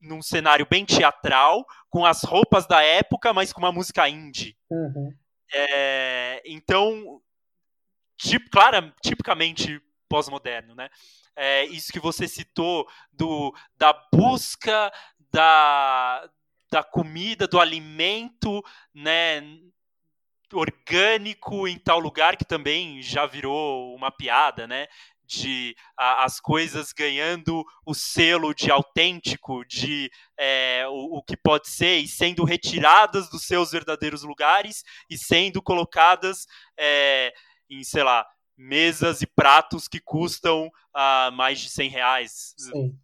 num 0.00 0.22
cenário 0.22 0.64
bem 0.70 0.84
teatral, 0.84 1.66
com 1.90 2.04
as 2.04 2.22
roupas 2.22 2.66
da 2.66 2.80
época, 2.80 3.32
mas 3.32 3.52
com 3.52 3.60
uma 3.60 3.72
música 3.72 4.08
indie. 4.08 4.56
Uhum. 4.70 5.12
É, 5.52 6.42
então, 6.46 7.20
tip, 8.16 8.48
clara, 8.50 8.94
tipicamente 9.02 9.80
pós-moderno, 10.08 10.76
né? 10.76 10.88
É, 11.36 11.64
isso 11.66 11.92
que 11.92 12.00
você 12.00 12.26
citou 12.26 12.88
do, 13.12 13.54
da 13.76 13.92
busca 14.12 14.90
da, 15.30 16.28
da 16.70 16.82
comida, 16.82 17.46
do 17.46 17.60
alimento, 17.60 18.62
né, 18.94 19.42
orgânico 20.52 21.66
em 21.66 21.78
tal 21.78 21.98
lugar 21.98 22.36
que 22.36 22.44
também 22.44 23.02
já 23.02 23.26
virou 23.26 23.94
uma 23.94 24.10
piada, 24.10 24.66
né? 24.66 24.86
De 25.24 25.74
a, 25.98 26.24
as 26.24 26.38
coisas 26.38 26.92
ganhando 26.92 27.64
o 27.84 27.92
selo 27.92 28.54
de 28.54 28.70
autêntico, 28.70 29.64
de 29.64 30.08
é, 30.38 30.86
o, 30.88 31.18
o, 31.18 31.22
que 31.22 31.36
pode 31.36 31.68
ser, 31.68 31.98
e 31.98 32.06
sendo 32.06 32.44
retiradas 32.44 33.28
dos 33.28 33.42
seus 33.42 33.72
verdadeiros 33.72 34.22
lugares 34.22 34.84
e 35.10 35.18
sendo 35.18 35.60
colocadas 35.60 36.46
é, 36.78 37.32
em, 37.68 37.82
sei 37.82 38.04
lá, 38.04 38.24
mesas 38.56 39.22
e 39.22 39.26
pratos 39.26 39.88
que 39.88 40.00
custam 40.00 40.66
uh, 40.66 41.32
mais 41.32 41.58
de 41.58 41.68
100 41.68 41.90
reais. 41.90 42.54
Sim. 42.56 42.94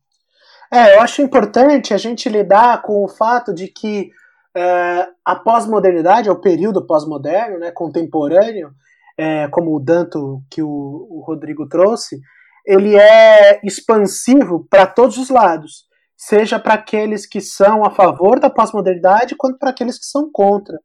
É, 0.73 0.97
eu 0.97 1.03
acho 1.03 1.21
importante 1.21 1.93
a 1.93 1.99
gente 1.99 2.29
lidar 2.31 2.81
com 2.81 3.05
o 3.05 3.09
fato 3.09 3.53
de 3.53 3.69
que 3.69 4.11
é, 4.57 5.09
a 5.25 5.37
pós-modernidade, 5.37 6.31
é 6.31 6.33
o 6.33 6.41
período 6.41 6.87
pós-moderno, 6.87 7.59
né, 7.59 7.71
contemporâneo, 7.71 8.73
é, 9.19 9.49
como 9.49 9.77
o 9.77 9.81
Danto 9.81 10.43
que 10.51 10.63
o, 10.63 10.69
o 10.69 11.23
Rodrigo 11.27 11.69
trouxe, 11.69 12.21
ele 12.67 12.97
é 12.97 13.61
expansivo 13.63 14.67
para 14.71 14.87
todos 14.87 15.19
os 15.19 15.29
lados, 15.29 15.85
seja 16.17 16.59
para 16.59 16.75
aqueles 16.75 17.27
que 17.27 17.41
são 17.41 17.85
a 17.85 17.91
favor 17.91 18.41
da 18.41 18.49
pós-modernidade, 18.49 19.37
quanto 19.37 19.59
para 19.59 19.71
aqueles 19.71 19.99
que 19.99 20.07
são 20.07 20.31
contra. 20.33 20.79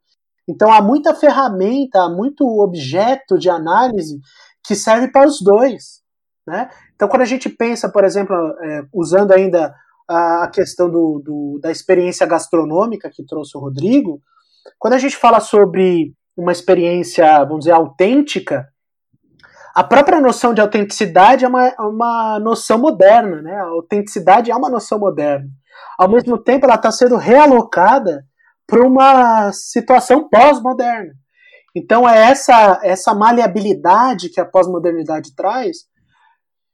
Então 0.50 0.72
há 0.72 0.82
muita 0.82 1.14
ferramenta, 1.14 2.02
há 2.02 2.10
muito 2.10 2.46
objeto 2.46 3.38
de 3.38 3.50
análise 3.50 4.20
que 4.68 4.76
serve 4.76 5.08
para 5.08 5.26
os 5.26 5.42
dois. 5.42 6.02
Né? 6.46 6.70
Então, 6.94 7.08
quando 7.08 7.22
a 7.22 7.26
gente 7.26 7.50
pensa, 7.50 7.90
por 7.90 8.04
exemplo, 8.04 8.36
é, 8.36 8.84
usando 8.94 9.32
ainda 9.32 9.74
a 10.08 10.50
questão 10.54 10.90
do, 10.90 11.22
do, 11.24 11.60
da 11.62 11.72
experiência 11.72 12.26
gastronômica 12.26 13.10
que 13.10 13.26
trouxe 13.26 13.58
o 13.58 13.62
Rodrigo, 13.62 14.22
quando 14.78 14.94
a 14.94 14.98
gente 14.98 15.16
fala 15.16 15.40
sobre 15.40 16.14
uma 16.36 16.52
experiência, 16.52 17.44
vamos 17.46 17.60
dizer, 17.60 17.72
autêntica, 17.72 18.68
a 19.74 19.84
própria 19.84 20.20
noção 20.20 20.54
de 20.54 20.62
autenticidade 20.62 21.46
é 21.46 21.48
uma, 21.48 21.74
uma 21.80 22.40
noção 22.40 22.80
moderna, 22.80 23.42
né? 23.42 23.56
A 23.56 23.66
autenticidade 23.66 24.50
é 24.50 24.56
uma 24.56 24.70
noção 24.70 25.00
moderna. 25.00 25.48
Ao 25.98 26.10
mesmo 26.10 26.38
tempo, 26.38 26.66
ela 26.66 26.76
está 26.76 26.92
sendo 26.92 27.16
realocada 27.16 28.26
para 28.66 28.82
uma 28.82 29.52
situação 29.52 30.28
pós-moderna. 30.28 31.14
Então 31.76 32.08
é 32.08 32.30
essa 32.30 32.80
essa 32.84 33.14
maleabilidade 33.14 34.30
que 34.30 34.40
a 34.40 34.46
pós-modernidade 34.46 35.36
traz 35.36 35.86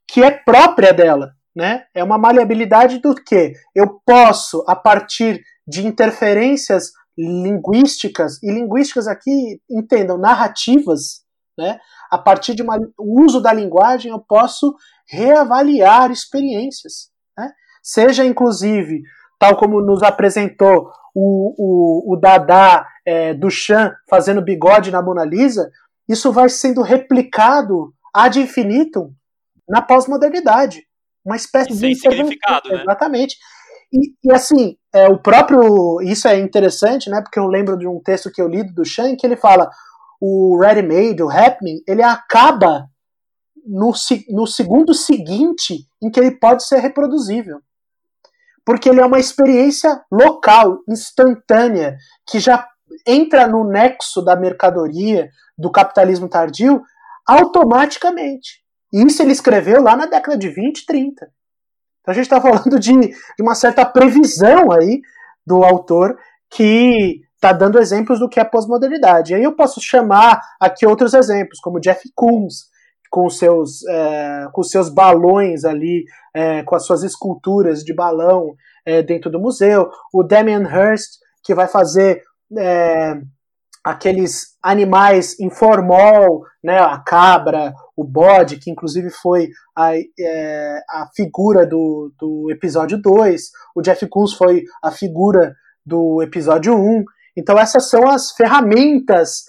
que 0.07 0.21
é 0.21 0.31
própria 0.31 0.93
dela, 0.93 1.31
né? 1.55 1.85
É 1.93 2.03
uma 2.03 2.17
maleabilidade 2.17 2.99
do 2.99 3.15
que 3.15 3.53
eu 3.75 3.99
posso 4.05 4.63
a 4.67 4.75
partir 4.75 5.41
de 5.67 5.85
interferências 5.85 6.91
linguísticas 7.17 8.41
e 8.43 8.51
linguísticas 8.51 9.07
aqui 9.07 9.59
entendam 9.69 10.17
narrativas, 10.17 11.23
né? 11.57 11.79
A 12.11 12.17
partir 12.17 12.55
de 12.55 12.61
uma, 12.61 12.77
o 12.97 13.23
uso 13.23 13.41
da 13.41 13.53
linguagem 13.53 14.11
eu 14.11 14.19
posso 14.19 14.75
reavaliar 15.07 16.11
experiências, 16.11 17.09
né? 17.37 17.51
Seja 17.81 18.25
inclusive 18.25 19.01
tal 19.43 19.57
como 19.57 19.81
nos 19.81 20.01
apresentou 20.01 20.89
o, 21.13 21.53
o, 21.57 22.13
o 22.13 22.15
Dada 22.15 22.87
é, 23.05 23.33
Duchamp 23.33 23.93
fazendo 24.09 24.41
bigode 24.41 24.89
na 24.89 25.01
Mona 25.01 25.25
Lisa, 25.25 25.69
isso 26.07 26.31
vai 26.31 26.47
sendo 26.47 26.81
replicado 26.81 27.93
ad 28.13 28.39
infinitum 28.39 29.11
na 29.67 29.81
pós-modernidade. 29.81 30.85
Uma 31.25 31.35
espécie 31.35 31.73
e 31.73 31.75
de. 31.75 31.95
significado, 31.95 32.69
né? 32.69 32.83
Exatamente. 32.83 33.35
E, 33.91 34.13
e, 34.23 34.31
assim, 34.31 34.77
é, 34.93 35.09
o 35.09 35.17
próprio. 35.17 35.99
Isso 36.01 36.25
é 36.29 36.39
interessante, 36.39 37.09
né? 37.09 37.21
Porque 37.21 37.37
eu 37.37 37.47
lembro 37.47 37.77
de 37.77 37.85
um 37.85 37.99
texto 38.01 38.31
que 38.31 38.41
eu 38.41 38.47
li 38.47 38.63
do 38.63 38.73
Duchamp 38.73 39.17
que 39.19 39.27
ele 39.27 39.35
fala 39.35 39.69
o 40.21 40.57
ready-made, 40.57 41.21
o 41.21 41.29
happening, 41.29 41.83
ele 41.85 42.01
acaba 42.01 42.87
no, 43.65 43.91
no 44.29 44.47
segundo 44.47 44.93
seguinte 44.93 45.85
em 46.01 46.09
que 46.09 46.17
ele 46.17 46.31
pode 46.31 46.65
ser 46.65 46.79
reproduzível 46.79 47.59
porque 48.65 48.89
ele 48.89 49.01
é 49.01 49.05
uma 49.05 49.19
experiência 49.19 50.01
local, 50.11 50.79
instantânea, 50.87 51.97
que 52.27 52.39
já 52.39 52.67
entra 53.05 53.47
no 53.47 53.63
nexo 53.63 54.21
da 54.21 54.35
mercadoria, 54.35 55.29
do 55.57 55.71
capitalismo 55.71 56.29
tardio, 56.29 56.81
automaticamente. 57.27 58.63
E 58.91 59.03
isso 59.03 59.21
ele 59.21 59.31
escreveu 59.31 59.81
lá 59.81 59.95
na 59.95 60.05
década 60.05 60.37
de 60.37 60.49
20, 60.49 60.85
30. 60.85 61.25
Então 62.01 62.11
a 62.11 62.13
gente 62.13 62.25
está 62.25 62.39
falando 62.39 62.79
de, 62.79 62.93
de, 62.99 63.41
uma 63.41 63.55
certa 63.55 63.85
previsão 63.85 64.71
aí 64.71 65.01
do 65.45 65.63
autor 65.63 66.17
que 66.49 67.21
está 67.35 67.51
dando 67.51 67.79
exemplos 67.79 68.19
do 68.19 68.29
que 68.29 68.39
é 68.39 68.43
pós-modernidade. 68.43 69.33
Aí 69.33 69.43
eu 69.43 69.55
posso 69.55 69.81
chamar 69.81 70.39
aqui 70.59 70.85
outros 70.85 71.13
exemplos, 71.13 71.59
como 71.59 71.79
Jeff 71.79 72.09
Koons, 72.15 72.69
com 73.13 73.29
seus, 73.29 73.85
é, 73.85 74.47
com 74.51 74.63
seus 74.63 74.89
balões 74.89 75.65
ali, 75.65 76.03
é, 76.33 76.63
com 76.63 76.75
as 76.75 76.83
suas 76.83 77.03
esculturas 77.03 77.83
de 77.83 77.93
balão 77.93 78.55
é, 78.83 79.03
dentro 79.03 79.29
do 79.29 79.39
museu. 79.39 79.87
O 80.11 80.23
Damien 80.23 80.63
Hirst, 80.63 81.19
que 81.43 81.53
vai 81.53 81.67
fazer 81.67 82.23
é, 82.57 83.21
aqueles 83.83 84.57
animais 84.63 85.39
em 85.39 85.47
né, 86.63 86.79
a 86.79 86.97
cabra, 87.05 87.75
o 87.95 88.03
bode, 88.03 88.57
que 88.57 88.71
inclusive 88.71 89.11
foi 89.11 89.47
a, 89.77 89.95
é, 89.95 90.79
a 90.89 91.07
figura 91.15 91.67
do, 91.67 92.11
do 92.19 92.49
episódio 92.49 92.99
2. 92.99 93.41
O 93.75 93.83
Jeff 93.83 94.07
Koons 94.07 94.33
foi 94.33 94.63
a 94.81 94.89
figura 94.89 95.53
do 95.85 96.19
episódio 96.23 96.75
1. 96.75 97.03
Então 97.37 97.59
essas 97.59 97.91
são 97.91 98.07
as 98.09 98.31
ferramentas 98.31 99.43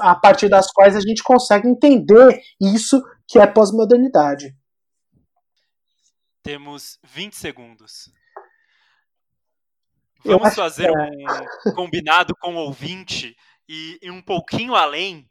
a 0.00 0.14
partir 0.14 0.48
das 0.48 0.70
quais 0.72 0.96
a 0.96 1.00
gente 1.00 1.22
consegue 1.22 1.68
entender 1.68 2.40
isso 2.60 3.02
que 3.26 3.38
é 3.38 3.46
pós-modernidade. 3.46 4.56
Temos 6.42 6.98
20 7.04 7.36
segundos. 7.36 8.10
Vamos 10.24 10.54
fazer 10.54 10.88
é. 10.88 10.92
um 11.66 11.74
combinado 11.74 12.34
com 12.40 12.54
o 12.54 12.58
ouvinte 12.58 13.36
e, 13.68 13.98
e, 14.02 14.10
um 14.10 14.20
pouquinho 14.20 14.74
além 14.74 15.28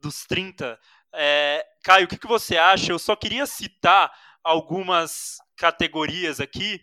dos 0.00 0.24
30. 0.26 0.78
É, 1.14 1.66
Caio, 1.82 2.04
o 2.04 2.08
que, 2.08 2.18
que 2.18 2.26
você 2.26 2.56
acha? 2.56 2.92
Eu 2.92 2.98
só 2.98 3.16
queria 3.16 3.46
citar 3.46 4.12
algumas 4.44 5.38
categorias 5.56 6.40
aqui, 6.40 6.80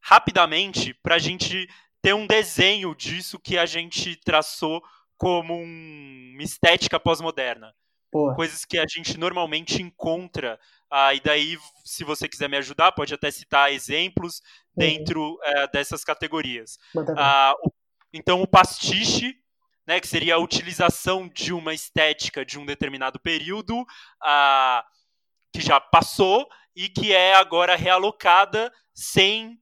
rapidamente, 0.00 0.94
para 0.94 1.16
a 1.16 1.18
gente 1.18 1.68
ter 2.00 2.14
um 2.14 2.26
desenho 2.26 2.94
disso 2.94 3.38
que 3.38 3.58
a 3.58 3.66
gente 3.66 4.16
traçou 4.16 4.82
como 5.24 5.54
um, 5.54 6.32
uma 6.34 6.42
estética 6.42 7.00
pós-moderna. 7.00 7.74
Coisas 8.36 8.64
que 8.64 8.78
a 8.78 8.84
gente 8.86 9.18
normalmente 9.18 9.82
encontra. 9.82 10.60
Ah, 10.88 11.14
e 11.14 11.20
daí, 11.20 11.58
se 11.82 12.04
você 12.04 12.28
quiser 12.28 12.48
me 12.48 12.58
ajudar, 12.58 12.92
pode 12.92 13.12
até 13.12 13.30
citar 13.30 13.72
exemplos 13.72 14.38
uhum. 14.38 14.44
dentro 14.76 15.38
é, 15.42 15.66
dessas 15.68 16.04
categorias. 16.04 16.78
Ah, 17.16 17.54
o, 17.64 17.72
então, 18.12 18.42
o 18.42 18.46
pastiche, 18.46 19.34
né, 19.86 19.98
que 19.98 20.06
seria 20.06 20.34
a 20.34 20.38
utilização 20.38 21.26
de 21.26 21.54
uma 21.54 21.72
estética 21.72 22.44
de 22.44 22.58
um 22.58 22.66
determinado 22.66 23.18
período 23.18 23.84
ah, 24.22 24.84
que 25.52 25.62
já 25.62 25.80
passou 25.80 26.46
e 26.76 26.88
que 26.88 27.12
é 27.14 27.34
agora 27.34 27.74
realocada 27.74 28.70
sem 28.94 29.58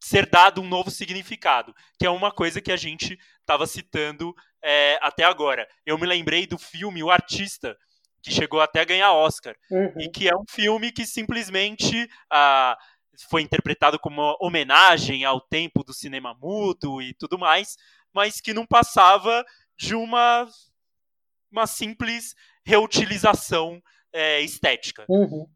ser 0.00 0.30
dado 0.30 0.60
um 0.60 0.68
novo 0.68 0.90
significado, 0.90 1.74
que 1.98 2.06
é 2.06 2.10
uma 2.10 2.30
coisa 2.30 2.60
que 2.60 2.72
a 2.72 2.76
gente 2.76 3.18
estava 3.40 3.66
citando 3.66 4.34
é, 4.62 4.98
até 5.02 5.24
agora. 5.24 5.68
Eu 5.84 5.98
me 5.98 6.06
lembrei 6.06 6.46
do 6.46 6.58
filme 6.58 7.02
O 7.02 7.10
Artista, 7.10 7.76
que 8.22 8.30
chegou 8.30 8.60
até 8.60 8.80
a 8.80 8.84
ganhar 8.84 9.12
Oscar, 9.12 9.56
uhum. 9.70 9.94
e 9.98 10.08
que 10.08 10.28
é 10.28 10.36
um 10.36 10.44
filme 10.48 10.92
que 10.92 11.06
simplesmente 11.06 12.08
ah, 12.30 12.76
foi 13.28 13.42
interpretado 13.42 13.98
como 13.98 14.20
uma 14.20 14.36
homenagem 14.40 15.24
ao 15.24 15.40
tempo 15.40 15.82
do 15.82 15.92
cinema 15.92 16.34
mudo 16.34 17.00
e 17.02 17.14
tudo 17.14 17.38
mais, 17.38 17.76
mas 18.12 18.40
que 18.40 18.54
não 18.54 18.66
passava 18.66 19.44
de 19.76 19.94
uma, 19.94 20.48
uma 21.50 21.66
simples 21.66 22.34
reutilização 22.64 23.82
é, 24.12 24.40
estética. 24.40 25.04
Uhum. 25.08 25.46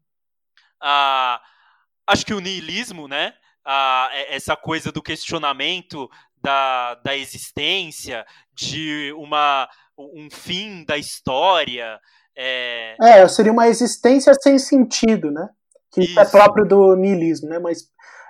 Ah, 0.81 1.41
acho 2.07 2.25
que 2.25 2.33
o 2.33 2.39
niilismo, 2.39 3.07
né? 3.07 3.33
Ah, 3.65 4.09
essa 4.27 4.55
coisa 4.55 4.91
do 4.91 5.01
questionamento 5.01 6.09
da, 6.43 6.95
da 6.95 7.15
existência, 7.15 8.25
de 8.53 9.13
uma, 9.13 9.67
um 9.97 10.27
fim 10.31 10.83
da 10.85 10.97
história. 10.97 11.99
É... 12.35 12.95
é, 13.01 13.27
seria 13.27 13.51
uma 13.51 13.67
existência 13.67 14.33
sem 14.33 14.59
sentido, 14.59 15.31
né? 15.31 15.47
Que 15.91 16.01
é 16.01 16.03
Isso. 16.03 16.19
é 16.19 16.25
próprio 16.25 16.65
do 16.65 16.95
niilismo, 16.95 17.49
né? 17.49 17.59
Mas 17.59 17.83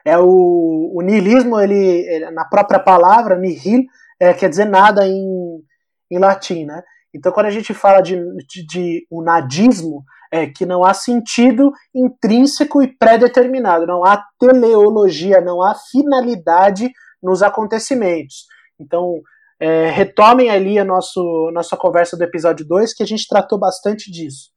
é 0.06 0.18
o, 0.18 0.92
o 0.94 1.02
niilismo, 1.02 1.60
ele, 1.60 1.76
ele, 1.76 2.30
na 2.32 2.46
própria 2.46 2.80
palavra, 2.80 3.38
nihil, 3.38 3.86
é, 4.20 4.34
quer 4.34 4.50
dizer 4.50 4.66
nada 4.66 5.08
em, 5.08 5.64
em 6.12 6.20
latim, 6.20 6.66
né? 6.66 6.84
Então, 7.14 7.32
quando 7.32 7.46
a 7.46 7.52
gente 7.52 7.74
fala 7.74 8.02
de, 8.02 8.16
de, 8.48 8.66
de 8.66 9.08
um 9.12 9.22
nadismo, 9.22 10.04
é 10.32 10.48
que 10.48 10.66
não 10.66 10.84
há 10.84 10.94
sentido 10.94 11.72
intrínseco 11.94 12.82
e 12.82 12.88
pré-determinado, 12.88 13.86
não 13.86 14.04
há 14.04 14.26
teleologia, 14.40 15.40
não 15.40 15.62
há 15.62 15.76
finalidade 15.92 16.92
nos 17.24 17.42
acontecimentos. 17.42 18.46
Então, 18.80 19.22
é, 19.60 19.90
retomem 19.90 20.50
ali 20.50 20.78
a 20.78 20.84
nosso, 20.84 21.50
nossa 21.54 21.78
conversa 21.78 22.18
do 22.18 22.24
episódio 22.24 22.68
2, 22.68 22.94
que 22.94 23.02
a 23.02 23.06
gente 23.06 23.28
tratou 23.28 23.58
bastante 23.58 24.12
disso. 24.12 24.52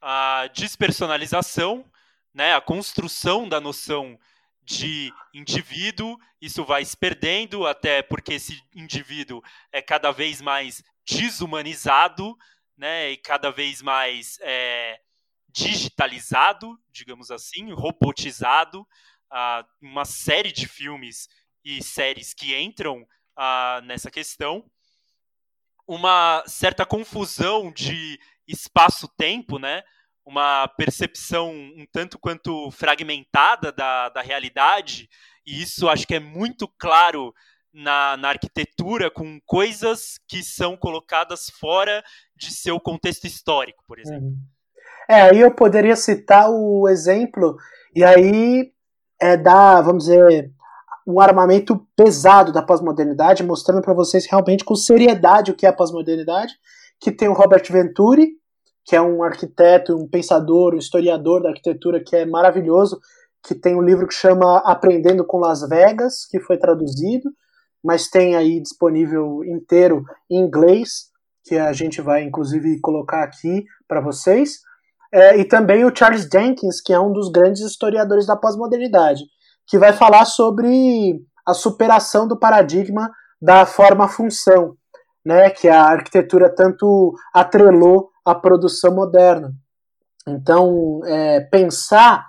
A 0.00 0.48
despersonalização, 0.52 1.84
né, 2.34 2.54
a 2.54 2.60
construção 2.60 3.48
da 3.48 3.60
noção 3.60 4.18
de 4.62 5.12
indivíduo, 5.34 6.16
isso 6.40 6.64
vai 6.64 6.84
se 6.84 6.96
perdendo, 6.96 7.66
até 7.66 8.02
porque 8.02 8.34
esse 8.34 8.60
indivíduo 8.74 9.42
é 9.70 9.80
cada 9.80 10.10
vez 10.10 10.40
mais 10.40 10.82
desumanizado, 11.06 12.36
né, 12.76 13.10
e 13.10 13.16
cada 13.16 13.50
vez 13.50 13.82
mais 13.82 14.38
é, 14.40 14.98
digitalizado, 15.52 16.78
digamos 16.90 17.30
assim, 17.30 17.72
robotizado. 17.72 18.86
Uh, 19.32 19.64
uma 19.80 20.04
série 20.04 20.52
de 20.52 20.66
filmes 20.66 21.28
e 21.64 21.82
séries 21.82 22.34
que 22.34 22.56
entram 22.56 23.02
uh, 23.02 23.84
nessa 23.84 24.10
questão. 24.10 24.64
Uma 25.86 26.42
certa 26.46 26.84
confusão 26.86 27.72
de 27.72 28.18
espaço-tempo, 28.46 29.58
né? 29.58 29.82
uma 30.24 30.68
percepção 30.68 31.50
um 31.50 31.84
tanto 31.90 32.18
quanto 32.18 32.70
fragmentada 32.70 33.72
da, 33.72 34.08
da 34.10 34.22
realidade, 34.22 35.08
e 35.46 35.60
isso 35.60 35.88
acho 35.88 36.06
que 36.06 36.14
é 36.14 36.20
muito 36.20 36.68
claro 36.78 37.34
na, 37.72 38.16
na 38.16 38.28
arquitetura 38.28 39.10
com 39.10 39.40
coisas 39.44 40.18
que 40.28 40.42
são 40.42 40.76
colocadas 40.76 41.50
fora 41.50 42.02
de 42.36 42.52
seu 42.52 42.78
contexto 42.78 43.26
histórico, 43.26 43.82
por 43.86 43.98
exemplo. 43.98 44.28
Uhum. 44.28 44.38
É, 45.08 45.22
aí 45.22 45.40
eu 45.40 45.52
poderia 45.52 45.96
citar 45.96 46.48
o 46.48 46.88
exemplo, 46.88 47.56
e 47.94 48.04
aí 48.04 48.72
é 49.20 49.36
dar, 49.36 49.82
vamos 49.82 50.04
dizer, 50.04 50.50
um 51.06 51.20
armamento 51.20 51.86
pesado 51.96 52.52
da 52.52 52.62
pós-modernidade, 52.62 53.42
mostrando 53.42 53.82
para 53.82 53.94
vocês 53.94 54.26
realmente 54.26 54.64
com 54.64 54.74
seriedade 54.74 55.50
o 55.50 55.54
que 55.54 55.66
é 55.66 55.68
a 55.68 55.72
pós-modernidade, 55.72 56.54
que 57.00 57.10
tem 57.10 57.28
o 57.28 57.32
Robert 57.32 57.64
Venturi, 57.70 58.32
que 58.84 58.96
é 58.96 59.00
um 59.00 59.22
arquiteto, 59.22 59.96
um 59.96 60.08
pensador, 60.08 60.74
um 60.74 60.78
historiador 60.78 61.42
da 61.42 61.50
arquitetura 61.50 62.02
que 62.02 62.16
é 62.16 62.24
maravilhoso, 62.24 63.00
que 63.42 63.54
tem 63.54 63.74
um 63.74 63.82
livro 63.82 64.06
que 64.06 64.14
chama 64.14 64.58
Aprendendo 64.58 65.24
com 65.24 65.38
Las 65.38 65.66
Vegas, 65.68 66.26
que 66.26 66.40
foi 66.40 66.58
traduzido, 66.58 67.30
mas 67.82 68.08
tem 68.08 68.36
aí 68.36 68.60
disponível 68.60 69.42
inteiro 69.44 70.04
em 70.30 70.38
inglês, 70.38 71.10
que 71.44 71.56
a 71.56 71.72
gente 71.72 72.02
vai 72.02 72.22
inclusive 72.22 72.78
colocar 72.80 73.22
aqui 73.22 73.64
para 73.88 74.00
vocês. 74.00 74.60
É, 75.12 75.38
e 75.38 75.44
também 75.44 75.84
o 75.84 75.94
Charles 75.94 76.28
Jenkins, 76.32 76.80
que 76.80 76.92
é 76.92 77.00
um 77.00 77.12
dos 77.12 77.30
grandes 77.30 77.62
historiadores 77.62 78.26
da 78.26 78.36
pós-modernidade, 78.36 79.24
que 79.66 79.78
vai 79.78 79.92
falar 79.92 80.24
sobre 80.24 81.20
a 81.46 81.52
superação 81.52 82.28
do 82.28 82.38
paradigma 82.38 83.10
da 83.40 83.66
forma-função, 83.66 84.76
né, 85.24 85.50
que 85.50 85.68
a 85.68 85.82
arquitetura 85.82 86.54
tanto 86.54 87.14
atrelou 87.34 88.10
à 88.24 88.34
produção 88.34 88.94
moderna. 88.94 89.52
Então, 90.28 91.00
é, 91.06 91.40
pensar 91.40 92.26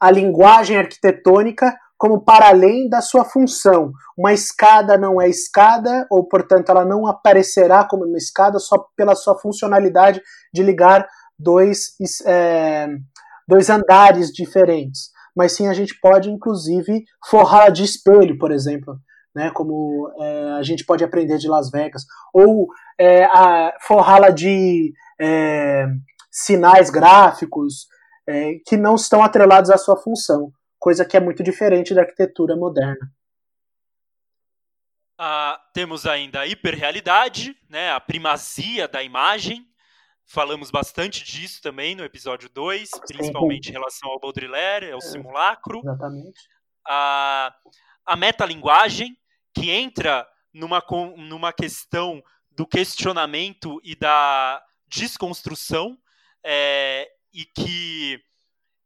a 0.00 0.10
linguagem 0.10 0.78
arquitetônica 0.78 1.72
como 2.02 2.24
para 2.24 2.48
além 2.48 2.88
da 2.88 3.00
sua 3.00 3.24
função. 3.24 3.92
Uma 4.18 4.32
escada 4.32 4.98
não 4.98 5.22
é 5.22 5.28
escada, 5.28 6.04
ou 6.10 6.26
portanto 6.26 6.68
ela 6.68 6.84
não 6.84 7.06
aparecerá 7.06 7.84
como 7.84 8.04
uma 8.04 8.18
escada 8.18 8.58
só 8.58 8.86
pela 8.96 9.14
sua 9.14 9.38
funcionalidade 9.38 10.20
de 10.52 10.64
ligar 10.64 11.06
dois, 11.42 11.94
é, 12.26 12.86
dois 13.48 13.68
andares 13.68 14.30
diferentes. 14.30 15.10
Mas 15.34 15.52
sim 15.52 15.66
a 15.66 15.72
gente 15.72 15.98
pode, 16.00 16.30
inclusive, 16.30 17.04
forrar 17.24 17.70
de 17.70 17.84
espelho, 17.84 18.38
por 18.38 18.52
exemplo, 18.52 18.98
né, 19.34 19.50
como 19.50 20.12
é, 20.20 20.52
a 20.58 20.62
gente 20.62 20.84
pode 20.84 21.02
aprender 21.02 21.38
de 21.38 21.48
Las 21.48 21.70
Vegas, 21.70 22.04
ou 22.34 22.68
é, 23.00 23.26
forrá-la 23.80 24.28
de 24.28 24.92
é, 25.20 25.86
sinais 26.30 26.90
gráficos 26.90 27.86
é, 28.26 28.56
que 28.66 28.76
não 28.76 28.94
estão 28.94 29.22
atrelados 29.22 29.70
à 29.70 29.78
sua 29.78 29.96
função 29.96 30.52
coisa 30.82 31.04
que 31.04 31.16
é 31.16 31.20
muito 31.20 31.44
diferente 31.44 31.94
da 31.94 32.00
arquitetura 32.00 32.56
moderna. 32.56 33.08
Ah, 35.16 35.60
temos 35.72 36.04
ainda 36.04 36.40
a 36.40 36.46
hiperrealidade, 36.48 37.56
né, 37.70 37.92
a 37.92 38.00
primazia 38.00 38.88
da 38.88 39.00
imagem. 39.00 39.64
Falamos 40.32 40.70
bastante 40.70 41.22
disso 41.24 41.60
também 41.60 41.94
no 41.94 42.02
episódio 42.02 42.48
2, 42.48 42.88
principalmente 43.06 43.68
em 43.68 43.72
relação 43.72 44.10
ao 44.10 44.18
Baudrillard, 44.18 44.90
ao 44.90 44.96
é, 44.96 45.02
simulacro. 45.02 45.80
Exatamente. 45.80 46.40
A, 46.88 47.54
a 48.06 48.16
metalinguagem, 48.16 49.14
que 49.54 49.70
entra 49.70 50.26
numa, 50.50 50.82
numa 51.18 51.52
questão 51.52 52.22
do 52.50 52.66
questionamento 52.66 53.78
e 53.84 53.94
da 53.94 54.62
desconstrução, 54.88 55.98
é, 56.42 57.06
e 57.30 57.44
que 57.44 58.18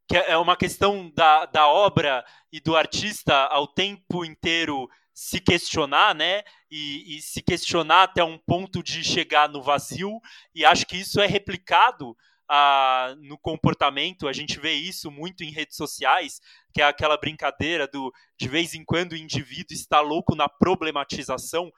que 0.09 0.17
é 0.17 0.37
uma 0.37 0.57
questão 0.57 1.11
da, 1.15 1.47
da 1.47 1.67
obra 1.69 2.25
e 2.53 2.61
do 2.61 2.77
artista 2.77 3.45
ao 3.47 3.67
tempo 3.67 4.25
inteiro 4.25 4.89
se 5.17 5.41
questionar, 5.41 6.15
né? 6.15 6.43
E, 6.71 7.17
e, 7.17 7.23
se 7.23 7.41
questionar 7.41 8.03
até 8.03 8.23
um 8.23 8.37
ponto 8.37 8.83
de 8.83 9.03
chegar 9.03 9.49
no 9.49 9.63
vazio. 9.63 10.21
E 10.55 10.63
acho 10.63 10.85
que 10.85 10.99
isso 10.99 11.19
é 11.19 11.27
replicado 11.27 12.15
ah, 12.47 13.15
no 13.23 13.39
comportamento. 13.39 14.29
A 14.29 14.33
gente 14.35 14.61
vê 14.61 14.75
isso 14.75 15.11
muito 15.11 15.43
em 15.43 15.51
redes 15.51 15.75
sociais, 15.75 16.39
que 16.75 16.83
é 16.83 16.85
aquela 16.85 17.17
brincadeira 17.17 17.89
do 17.89 18.13
de 18.39 18.47
vez 18.47 18.75
em 18.75 18.85
quando 18.85 19.13
o 19.13 19.17
indivíduo 19.17 19.73
está 19.73 20.03
louco 20.03 20.37
na 20.37 20.51
problematização. 20.51 21.73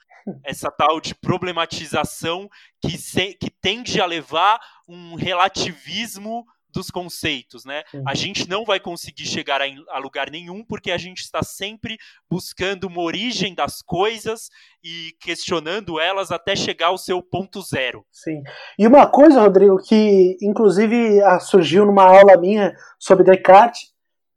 Essa 0.44 0.68
tal 0.68 1.00
de 1.00 1.14
problematização 1.14 2.50
que, 2.82 2.98
se, 2.98 3.34
que 3.34 3.50
tende 3.50 4.00
a 4.00 4.04
levar 4.04 4.60
um 4.88 5.14
relativismo 5.14 6.44
dos 6.72 6.90
conceitos, 6.90 7.64
né? 7.64 7.82
Uhum. 7.92 8.02
A 8.06 8.14
gente 8.14 8.48
não 8.48 8.64
vai 8.64 8.78
conseguir 8.78 9.26
chegar 9.26 9.60
a, 9.60 9.64
a, 9.90 9.98
lugar 9.98 10.30
nenhum 10.30 10.64
porque 10.64 10.90
a 10.90 10.98
gente 10.98 11.20
está 11.20 11.42
sempre 11.42 11.96
buscando 12.30 12.84
uma 12.84 13.02
origem 13.02 13.54
das 13.54 13.80
coisas 13.82 14.48
e 14.82 15.14
questionando 15.20 15.98
elas 15.98 16.30
até 16.30 16.54
chegar 16.54 16.88
ao 16.88 16.98
seu 16.98 17.22
ponto 17.22 17.60
zero. 17.62 18.04
Sim. 18.12 18.42
E 18.78 18.86
uma 18.86 19.06
coisa, 19.06 19.40
Rodrigo, 19.40 19.78
que 19.78 20.36
inclusive 20.42 21.22
ah, 21.22 21.40
surgiu 21.40 21.86
numa 21.86 22.04
aula 22.04 22.36
minha 22.36 22.74
sobre 22.98 23.24
Descartes, 23.24 23.92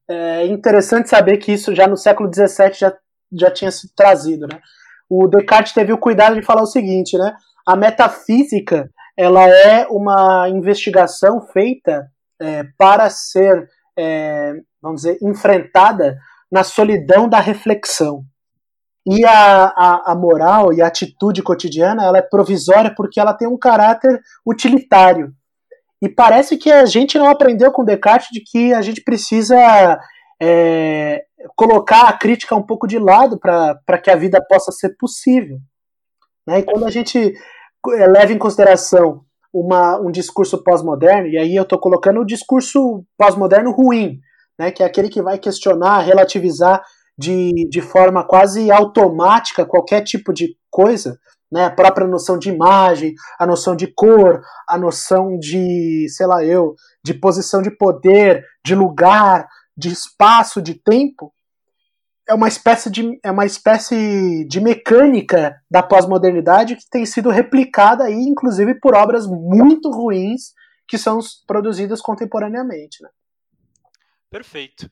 é 0.10 0.46
interessante 0.48 1.10
saber 1.10 1.38
que 1.38 1.52
isso 1.52 1.74
já 1.74 1.88
no 1.88 1.98
século 1.98 2.30
XVII 2.34 2.74
já, 2.74 2.94
já 3.32 3.52
tinha 3.52 3.72
sido 3.72 3.92
trazido, 3.96 4.48
né? 4.48 4.60
O 5.10 5.28
Descartes 5.28 5.74
teve 5.74 5.92
o 5.92 5.98
cuidado 5.98 6.36
de 6.36 6.46
falar 6.46 6.62
o 6.62 6.68
seguinte, 6.68 7.18
né? 7.18 7.34
A 7.66 7.76
metafísica 7.76 8.90
ela 9.18 9.48
é 9.48 9.86
uma 9.88 10.50
investigação 10.50 11.42
feita 11.42 12.10
é, 12.42 12.64
para 12.78 13.10
ser, 13.10 13.70
é, 13.98 14.54
vamos 14.82 15.02
dizer, 15.02 15.18
enfrentada 15.22 16.18
na 16.52 16.64
solidão 16.64 17.30
da 17.30 17.40
reflexão. 17.40 18.24
E 19.06 19.26
a, 19.26 19.66
a, 19.66 20.12
a, 20.12 20.16
moral 20.16 20.74
e 20.74 20.82
a 20.82 20.88
atitude 20.88 21.42
cotidiana 21.42 22.04
ela 22.04 22.18
é 22.20 22.22
provisória 22.22 22.94
porque 22.96 23.20
ela 23.20 23.34
tem 23.34 23.48
um 23.48 23.58
caráter 23.58 24.22
utilitário. 24.46 25.34
E 26.02 26.10
parece 26.10 26.58
que 26.58 26.72
a 26.72 26.86
gente 26.86 27.18
não 27.18 27.30
aprendeu 27.30 27.72
com 27.72 27.86
Descartes 27.86 28.30
de 28.32 28.42
que 28.42 28.74
a 28.74 28.82
gente 28.82 29.02
precisa 29.04 30.00
é, 30.42 31.24
colocar 31.56 32.08
a 32.08 32.14
crítica 32.14 32.56
um 32.56 32.64
pouco 32.64 32.88
de 32.88 33.00
lado 33.00 33.40
para 33.40 33.98
que 34.04 34.10
a 34.10 34.16
vida 34.16 34.44
possa 34.48 34.72
ser 34.72 34.96
possível. 34.98 35.60
Né? 36.46 36.60
E 36.60 36.64
quando 36.64 36.86
a 36.86 36.92
gente 36.92 37.34
é, 37.90 38.08
leva 38.08 38.34
em 38.34 38.38
consideração 38.38 39.24
uma, 39.54 40.00
um 40.00 40.12
discurso 40.12 40.64
pós-moderno, 40.64 41.28
e 41.28 41.38
aí 41.38 41.56
eu 41.56 41.64
estou 41.64 41.80
colocando 41.80 42.22
o 42.22 42.26
discurso 42.26 43.04
pós-moderno 43.18 43.72
ruim, 43.72 44.20
né, 44.58 44.72
que 44.72 44.84
é 44.84 44.86
aquele 44.86 45.10
que 45.10 45.22
vai 45.22 45.38
questionar, 45.38 46.00
relativizar 46.00 46.82
de, 47.18 47.68
de 47.70 47.82
forma 47.82 48.26
quase 48.26 48.72
automática 48.72 49.66
qualquer 49.66 50.02
tipo 50.02 50.34
de 50.34 50.56
coisa, 50.70 51.18
né, 51.52 51.66
a 51.66 51.72
própria 51.72 52.08
noção 52.08 52.40
de 52.40 52.50
imagem, 52.50 53.14
a 53.38 53.46
noção 53.46 53.76
de 53.76 53.88
cor, 53.88 54.42
a 54.68 54.78
noção 54.78 55.38
de, 55.38 56.08
sei 56.10 56.26
lá 56.26 56.44
eu, 56.44 56.76
de 57.04 57.14
posição 57.14 57.62
de 57.62 57.70
poder, 57.72 58.44
de 58.66 58.74
lugar, 58.74 59.46
de 59.76 59.90
espaço, 59.90 60.62
de 60.62 60.76
tempo, 60.76 61.34
é 62.32 62.34
uma 62.34 62.48
espécie 62.48 62.90
de, 62.90 63.20
é 63.22 63.30
uma 63.30 63.46
espécie 63.46 64.46
de 64.48 64.62
mecânica 64.62 65.62
da 65.70 65.84
pós-modernidade 65.84 66.78
que 66.78 66.90
tem 66.90 67.06
sido 67.06 67.30
replicada 67.30 68.06
aí, 68.06 68.14
inclusive 68.14 68.80
por 68.80 68.96
obras 68.96 69.28
muito 69.28 69.92
ruins 69.92 70.54
que 70.88 70.98
são 70.98 71.20
produzidas 71.46 72.02
contemporaneamente. 72.02 73.04
Né? 73.04 73.10
Perfeito. 74.30 74.90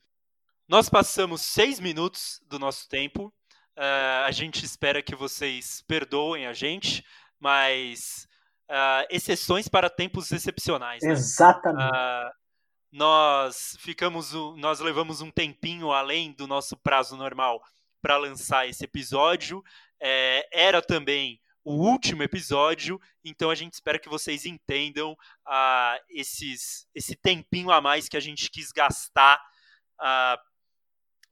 Nós 0.68 0.90
passamos 0.90 1.40
seis 1.40 1.80
minutos 1.80 2.42
do 2.46 2.58
nosso 2.58 2.86
tempo. 2.88 3.32
Uh, 3.76 4.24
a 4.26 4.30
gente 4.30 4.62
espera 4.62 5.02
que 5.02 5.16
vocês 5.16 5.82
perdoem 5.88 6.46
a 6.46 6.52
gente, 6.52 7.02
mas 7.40 8.28
uh, 8.70 9.06
exceções 9.08 9.66
para 9.66 9.88
tempos 9.88 10.30
excepcionais. 10.30 11.02
Né? 11.02 11.12
Exatamente. 11.12 11.90
Uh, 11.90 12.39
nós 12.92 13.76
ficamos, 13.78 14.32
nós 14.56 14.80
levamos 14.80 15.20
um 15.20 15.30
tempinho 15.30 15.92
além 15.92 16.32
do 16.32 16.46
nosso 16.46 16.76
prazo 16.76 17.16
normal 17.16 17.62
para 18.02 18.16
lançar 18.16 18.68
esse 18.68 18.84
episódio. 18.84 19.62
É, 20.00 20.48
era 20.52 20.82
também 20.82 21.40
o 21.64 21.74
último 21.74 22.22
episódio, 22.22 23.00
então 23.22 23.50
a 23.50 23.54
gente 23.54 23.74
espera 23.74 23.98
que 23.98 24.08
vocês 24.08 24.46
entendam 24.46 25.12
uh, 25.12 26.00
esses, 26.08 26.86
esse 26.94 27.14
tempinho 27.14 27.70
a 27.70 27.80
mais 27.80 28.08
que 28.08 28.16
a 28.16 28.20
gente 28.20 28.50
quis 28.50 28.72
gastar. 28.72 29.40
Uh, 30.00 30.50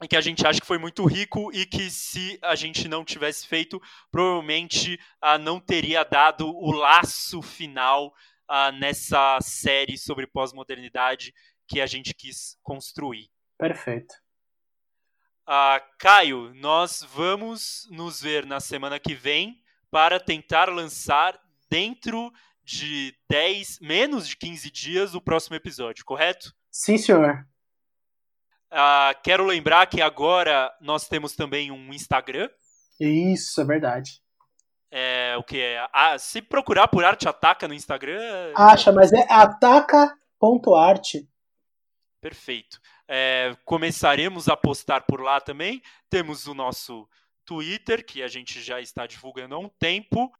que 0.07 0.15
a 0.15 0.21
gente 0.21 0.47
acha 0.47 0.61
que 0.61 0.67
foi 0.67 0.77
muito 0.77 1.03
rico 1.03 1.51
e 1.51 1.65
que 1.65 1.89
se 1.89 2.39
a 2.41 2.55
gente 2.55 2.87
não 2.87 3.03
tivesse 3.03 3.45
feito, 3.45 3.81
provavelmente 4.09 4.97
uh, 5.21 5.37
não 5.37 5.59
teria 5.59 6.05
dado 6.05 6.47
o 6.47 6.71
laço 6.71 7.41
final 7.41 8.13
uh, 8.49 8.71
nessa 8.79 9.39
série 9.41 9.97
sobre 9.97 10.25
pós-modernidade 10.25 11.33
que 11.67 11.79
a 11.79 11.85
gente 11.85 12.13
quis 12.13 12.57
construir. 12.63 13.29
Perfeito. 13.57 14.15
Uh, 15.47 15.81
Caio, 15.99 16.53
nós 16.55 17.03
vamos 17.13 17.87
nos 17.89 18.21
ver 18.21 18.45
na 18.45 18.59
semana 18.59 18.99
que 18.99 19.13
vem 19.13 19.61
para 19.91 20.19
tentar 20.19 20.69
lançar 20.69 21.39
dentro 21.69 22.31
de 22.63 23.15
10, 23.29 23.79
menos 23.81 24.27
de 24.27 24.37
15 24.37 24.69
dias 24.69 25.15
o 25.15 25.21
próximo 25.21 25.55
episódio, 25.55 26.05
correto? 26.05 26.53
Sim, 26.71 26.97
senhor. 26.97 27.47
Uh, 28.71 29.19
quero 29.23 29.43
lembrar 29.43 29.87
que 29.87 30.01
agora 30.01 30.71
nós 30.79 31.07
temos 31.07 31.35
também 31.35 31.71
um 31.71 31.91
Instagram. 31.91 32.47
Isso, 32.99 33.59
é 33.59 33.65
verdade. 33.65 34.21
É, 34.91 35.35
o 35.37 35.43
que 35.43 35.61
é? 35.61 35.87
Ah, 35.93 36.17
se 36.17 36.41
procurar 36.41 36.87
por 36.87 37.05
Arte 37.05 37.27
Ataca 37.27 37.67
no 37.67 37.73
Instagram. 37.73 38.53
Acha, 38.55 38.91
mas 38.91 39.13
é 39.13 39.25
ataca.arte. 39.31 41.29
Perfeito. 42.21 42.79
É, 43.07 43.55
começaremos 43.65 44.49
a 44.49 44.57
postar 44.57 45.01
por 45.01 45.21
lá 45.21 45.39
também. 45.39 45.81
Temos 46.09 46.47
o 46.47 46.53
nosso 46.53 47.07
Twitter, 47.45 48.05
que 48.05 48.21
a 48.21 48.27
gente 48.27 48.61
já 48.61 48.81
está 48.81 49.07
divulgando 49.07 49.55
há 49.55 49.59
um 49.59 49.69
tempo. 49.79 50.31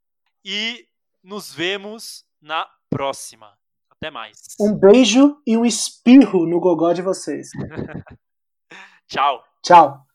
E 0.43 0.87
nos 1.23 1.53
vemos 1.53 2.25
na 2.41 2.67
próxima. 2.89 3.57
Até 3.89 4.09
mais. 4.09 4.55
Um 4.59 4.73
beijo 4.73 5.41
e 5.45 5.57
um 5.57 5.65
espirro 5.65 6.47
no 6.47 6.59
gogó 6.59 6.93
de 6.93 7.01
vocês. 7.01 7.49
Tchau. 9.07 9.43
Tchau. 9.61 10.08